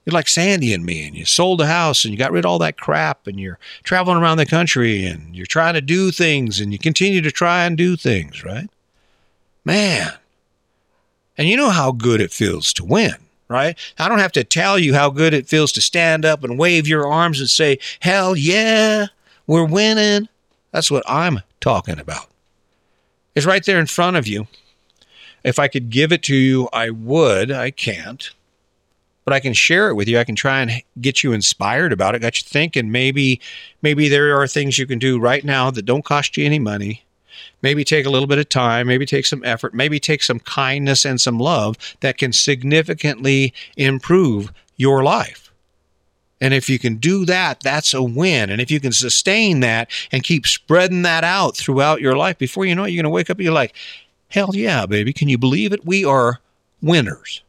you're 0.05 0.13
like 0.13 0.27
Sandy 0.27 0.73
and 0.73 0.85
me 0.85 1.05
and 1.07 1.15
you 1.15 1.25
sold 1.25 1.61
a 1.61 1.67
house 1.67 2.03
and 2.03 2.11
you 2.11 2.17
got 2.17 2.31
rid 2.31 2.45
of 2.45 2.49
all 2.49 2.59
that 2.59 2.77
crap 2.77 3.27
and 3.27 3.39
you're 3.39 3.59
traveling 3.83 4.17
around 4.17 4.37
the 4.37 4.45
country 4.45 5.05
and 5.05 5.35
you're 5.35 5.45
trying 5.45 5.75
to 5.75 5.81
do 5.81 6.09
things 6.09 6.59
and 6.59 6.71
you 6.71 6.79
continue 6.79 7.21
to 7.21 7.31
try 7.31 7.65
and 7.65 7.77
do 7.77 7.95
things. 7.95 8.43
Right. 8.43 8.69
Man. 9.63 10.13
And 11.37 11.47
you 11.47 11.55
know 11.55 11.69
how 11.69 11.91
good 11.91 12.19
it 12.19 12.31
feels 12.31 12.73
to 12.73 12.83
win 12.83 13.15
right? 13.49 13.77
I 13.97 14.07
don't 14.07 14.19
have 14.19 14.31
to 14.33 14.43
tell 14.43 14.79
you 14.79 14.93
how 14.93 15.09
good 15.09 15.33
it 15.33 15.47
feels 15.47 15.71
to 15.73 15.81
stand 15.81 16.23
up 16.23 16.43
and 16.43 16.57
wave 16.57 16.87
your 16.87 17.07
arms 17.07 17.39
and 17.39 17.49
say, 17.49 17.79
hell 17.99 18.35
yeah, 18.35 19.07
we're 19.47 19.65
winning. 19.65 20.29
That's 20.71 20.91
what 20.91 21.03
I'm 21.07 21.41
talking 21.59 21.99
about. 21.99 22.27
It's 23.35 23.45
right 23.45 23.65
there 23.65 23.79
in 23.79 23.87
front 23.87 24.17
of 24.17 24.27
you. 24.27 24.47
If 25.43 25.57
I 25.57 25.67
could 25.67 25.89
give 25.89 26.11
it 26.11 26.23
to 26.23 26.35
you, 26.35 26.69
I 26.71 26.89
would. 26.89 27.51
I 27.51 27.71
can't. 27.71 28.29
But 29.25 29.33
I 29.33 29.39
can 29.39 29.53
share 29.53 29.89
it 29.89 29.95
with 29.95 30.07
you. 30.07 30.19
I 30.19 30.23
can 30.23 30.35
try 30.35 30.61
and 30.61 30.71
get 30.99 31.23
you 31.23 31.33
inspired 31.33 31.93
about 31.93 32.15
it, 32.15 32.19
got 32.19 32.41
you 32.41 32.47
thinking 32.47 32.91
maybe 32.91 33.39
maybe 33.81 34.09
there 34.09 34.39
are 34.39 34.47
things 34.47 34.77
you 34.77 34.87
can 34.87 34.99
do 34.99 35.19
right 35.19 35.43
now 35.43 35.71
that 35.71 35.85
don't 35.85 36.05
cost 36.05 36.35
you 36.35 36.45
any 36.45 36.59
money 36.59 37.03
maybe 37.61 37.83
take 37.83 38.05
a 38.05 38.09
little 38.09 38.27
bit 38.27 38.39
of 38.39 38.49
time, 38.49 38.87
maybe 38.87 39.05
take 39.05 39.25
some 39.25 39.43
effort, 39.43 39.73
maybe 39.73 39.99
take 39.99 40.23
some 40.23 40.39
kindness 40.39 41.05
and 41.05 41.19
some 41.19 41.39
love 41.39 41.77
that 42.01 42.17
can 42.17 42.33
significantly 42.33 43.53
improve 43.77 44.51
your 44.77 45.03
life. 45.03 45.51
And 46.41 46.53
if 46.53 46.69
you 46.69 46.79
can 46.79 46.95
do 46.95 47.25
that, 47.25 47.59
that's 47.59 47.93
a 47.93 48.01
win. 48.01 48.49
And 48.49 48.61
if 48.61 48.71
you 48.71 48.79
can 48.79 48.93
sustain 48.93 49.59
that 49.59 49.91
and 50.11 50.23
keep 50.23 50.47
spreading 50.47 51.01
that 51.01 51.23
out 51.23 51.57
throughout 51.57 52.01
your 52.01 52.15
life, 52.15 52.37
before 52.37 52.65
you 52.65 52.75
know 52.75 52.85
it, 52.85 52.91
you're 52.91 53.03
going 53.03 53.11
to 53.11 53.15
wake 53.15 53.29
up 53.29 53.37
and 53.37 53.43
you're 53.43 53.53
like, 53.53 53.75
hell 54.29 54.51
yeah, 54.53 54.85
baby. 54.85 55.11
Can 55.11 55.27
you 55.27 55.37
believe 55.37 55.73
it? 55.73 55.85
We 55.85 56.05
are 56.05 56.39
winners. 56.81 57.43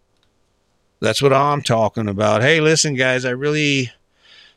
That's 0.98 1.22
what 1.22 1.32
I'm 1.32 1.62
talking 1.62 2.08
about. 2.08 2.42
Hey, 2.42 2.60
listen, 2.60 2.94
guys, 2.94 3.24
I 3.24 3.30
really 3.30 3.92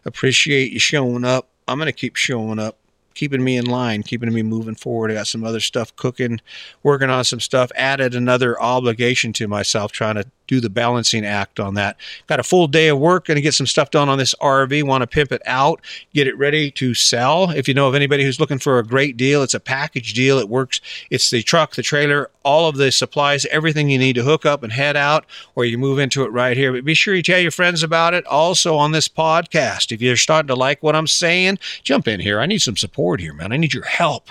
appreciate 0.04 0.72
you 0.72 0.80
showing 0.80 1.24
up. 1.24 1.50
I'm 1.67 1.78
going 1.78 1.86
to 1.86 1.93
keep 1.93 2.15
showing 2.15 2.60
up 2.60 2.78
keeping 3.13 3.43
me 3.43 3.58
in 3.58 3.65
line, 3.65 4.04
keeping 4.04 4.34
me 4.34 4.43
moving 4.43 4.76
forward. 4.76 5.12
I 5.12 5.15
got 5.15 5.28
some 5.28 5.43
other 5.43 5.60
stuff 5.60 5.95
cooking, 5.95 6.41
working 6.82 7.10
on 7.10 7.23
some 7.23 7.39
stuff, 7.39 7.71
added 7.76 8.15
another 8.15 8.60
obligation 8.62 9.34
to 9.34 9.47
myself, 9.47 9.91
trying 9.91 10.15
to 10.15 10.26
do 10.47 10.60
the 10.60 10.69
balancing 10.69 11.25
act 11.25 11.60
on 11.60 11.75
that. 11.75 11.97
Got 12.27 12.39
a 12.39 12.43
full 12.43 12.67
day 12.67 12.88
of 12.89 12.99
work, 12.99 13.25
going 13.25 13.36
to 13.36 13.41
get 13.41 13.53
some 13.53 13.67
stuff 13.67 13.91
done 13.91 14.10
on 14.10 14.17
this 14.17 14.36
RV, 14.41 14.84
want 14.84 15.01
to 15.01 15.08
pimp 15.08 15.32
it 15.32 15.41
out, 15.45 15.82
get 16.13 16.27
it 16.27 16.38
ready 16.38 16.71
to 16.71 16.93
sell. 16.93 17.49
If 17.51 17.67
you 17.67 17.73
know 17.73 17.88
of 17.88 17.95
anybody 17.95 18.23
who's 18.23 18.39
looking 18.39 18.60
for 18.60 18.79
a 18.79 18.84
great 18.84 19.17
deal, 19.17 19.43
it's 19.43 19.53
a 19.53 19.60
package 19.60 20.13
deal. 20.13 20.38
It 20.38 20.49
works. 20.49 20.82
It's 21.10 21.29
the 21.29 21.43
truck, 21.43 21.75
the 21.75 21.84
trailer, 21.84 22.29
all 22.43 22.67
of 22.67 22.77
the 22.77 22.91
supplies, 22.91 23.45
everything 23.45 23.89
you 23.89 23.97
need 23.97 24.15
to 24.15 24.23
hook 24.23 24.45
up 24.45 24.63
and 24.63 24.73
head 24.73 24.97
out, 24.97 25.25
or 25.56 25.65
you 25.65 25.77
move 25.77 25.99
into 25.99 26.23
it 26.23 26.32
right 26.32 26.58
here. 26.58 26.73
But 26.73 26.86
be 26.86 26.93
sure 26.93 27.15
you 27.15 27.23
tell 27.23 27.39
your 27.39 27.51
friends 27.51 27.84
about 27.84 28.13
it. 28.13 28.25
Also 28.25 28.75
on 28.75 28.91
this 28.91 29.08
podcast, 29.08 29.91
if 29.91 30.01
you're 30.01 30.17
starting 30.17 30.47
to 30.47 30.56
like 30.56 30.84
what 30.84 30.95
I'm 30.95 31.08
saying, 31.08 31.60
jump 31.84 32.08
in 32.08 32.19
here. 32.19 32.39
I 32.39 32.45
need 32.45 32.60
some 32.60 32.77
support 32.77 33.19
here, 33.19 33.34
man. 33.34 33.51
I 33.51 33.58
need 33.58 33.73
your 33.73 33.86
help. 33.86 34.29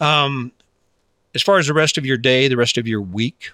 Um, 0.00 0.52
as 1.34 1.42
far 1.42 1.58
as 1.58 1.66
the 1.66 1.74
rest 1.74 1.98
of 1.98 2.04
your 2.04 2.16
day, 2.16 2.48
the 2.48 2.56
rest 2.56 2.76
of 2.78 2.86
your 2.86 3.00
week, 3.00 3.52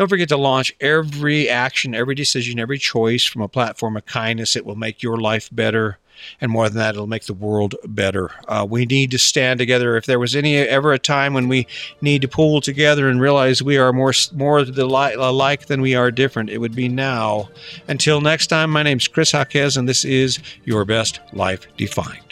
don't 0.00 0.08
forget 0.08 0.30
to 0.30 0.36
launch 0.38 0.74
every 0.80 1.46
action, 1.46 1.94
every 1.94 2.14
decision, 2.14 2.58
every 2.58 2.78
choice 2.78 3.22
from 3.22 3.42
a 3.42 3.48
platform 3.48 3.98
of 3.98 4.06
kindness. 4.06 4.56
It 4.56 4.64
will 4.64 4.74
make 4.74 5.02
your 5.02 5.18
life 5.18 5.50
better. 5.52 5.98
And 6.40 6.50
more 6.50 6.70
than 6.70 6.78
that, 6.78 6.94
it'll 6.94 7.06
make 7.06 7.26
the 7.26 7.34
world 7.34 7.74
better. 7.84 8.30
Uh, 8.48 8.66
we 8.68 8.86
need 8.86 9.10
to 9.10 9.18
stand 9.18 9.58
together. 9.58 9.98
If 9.98 10.06
there 10.06 10.18
was 10.18 10.34
any 10.34 10.56
ever 10.56 10.94
a 10.94 10.98
time 10.98 11.34
when 11.34 11.48
we 11.48 11.66
need 12.00 12.22
to 12.22 12.28
pull 12.28 12.62
together 12.62 13.10
and 13.10 13.20
realize 13.20 13.62
we 13.62 13.76
are 13.76 13.92
more 13.92 14.14
more 14.32 14.60
alike 14.60 15.66
than 15.66 15.82
we 15.82 15.94
are 15.94 16.10
different, 16.10 16.48
it 16.48 16.58
would 16.58 16.74
be 16.74 16.88
now. 16.88 17.50
Until 17.86 18.22
next 18.22 18.46
time, 18.46 18.70
my 18.70 18.82
name 18.82 18.96
is 18.96 19.06
Chris 19.06 19.34
Jaquez, 19.34 19.76
and 19.76 19.86
this 19.86 20.06
is 20.06 20.38
Your 20.64 20.86
Best 20.86 21.20
Life 21.34 21.66
Defined. 21.76 22.29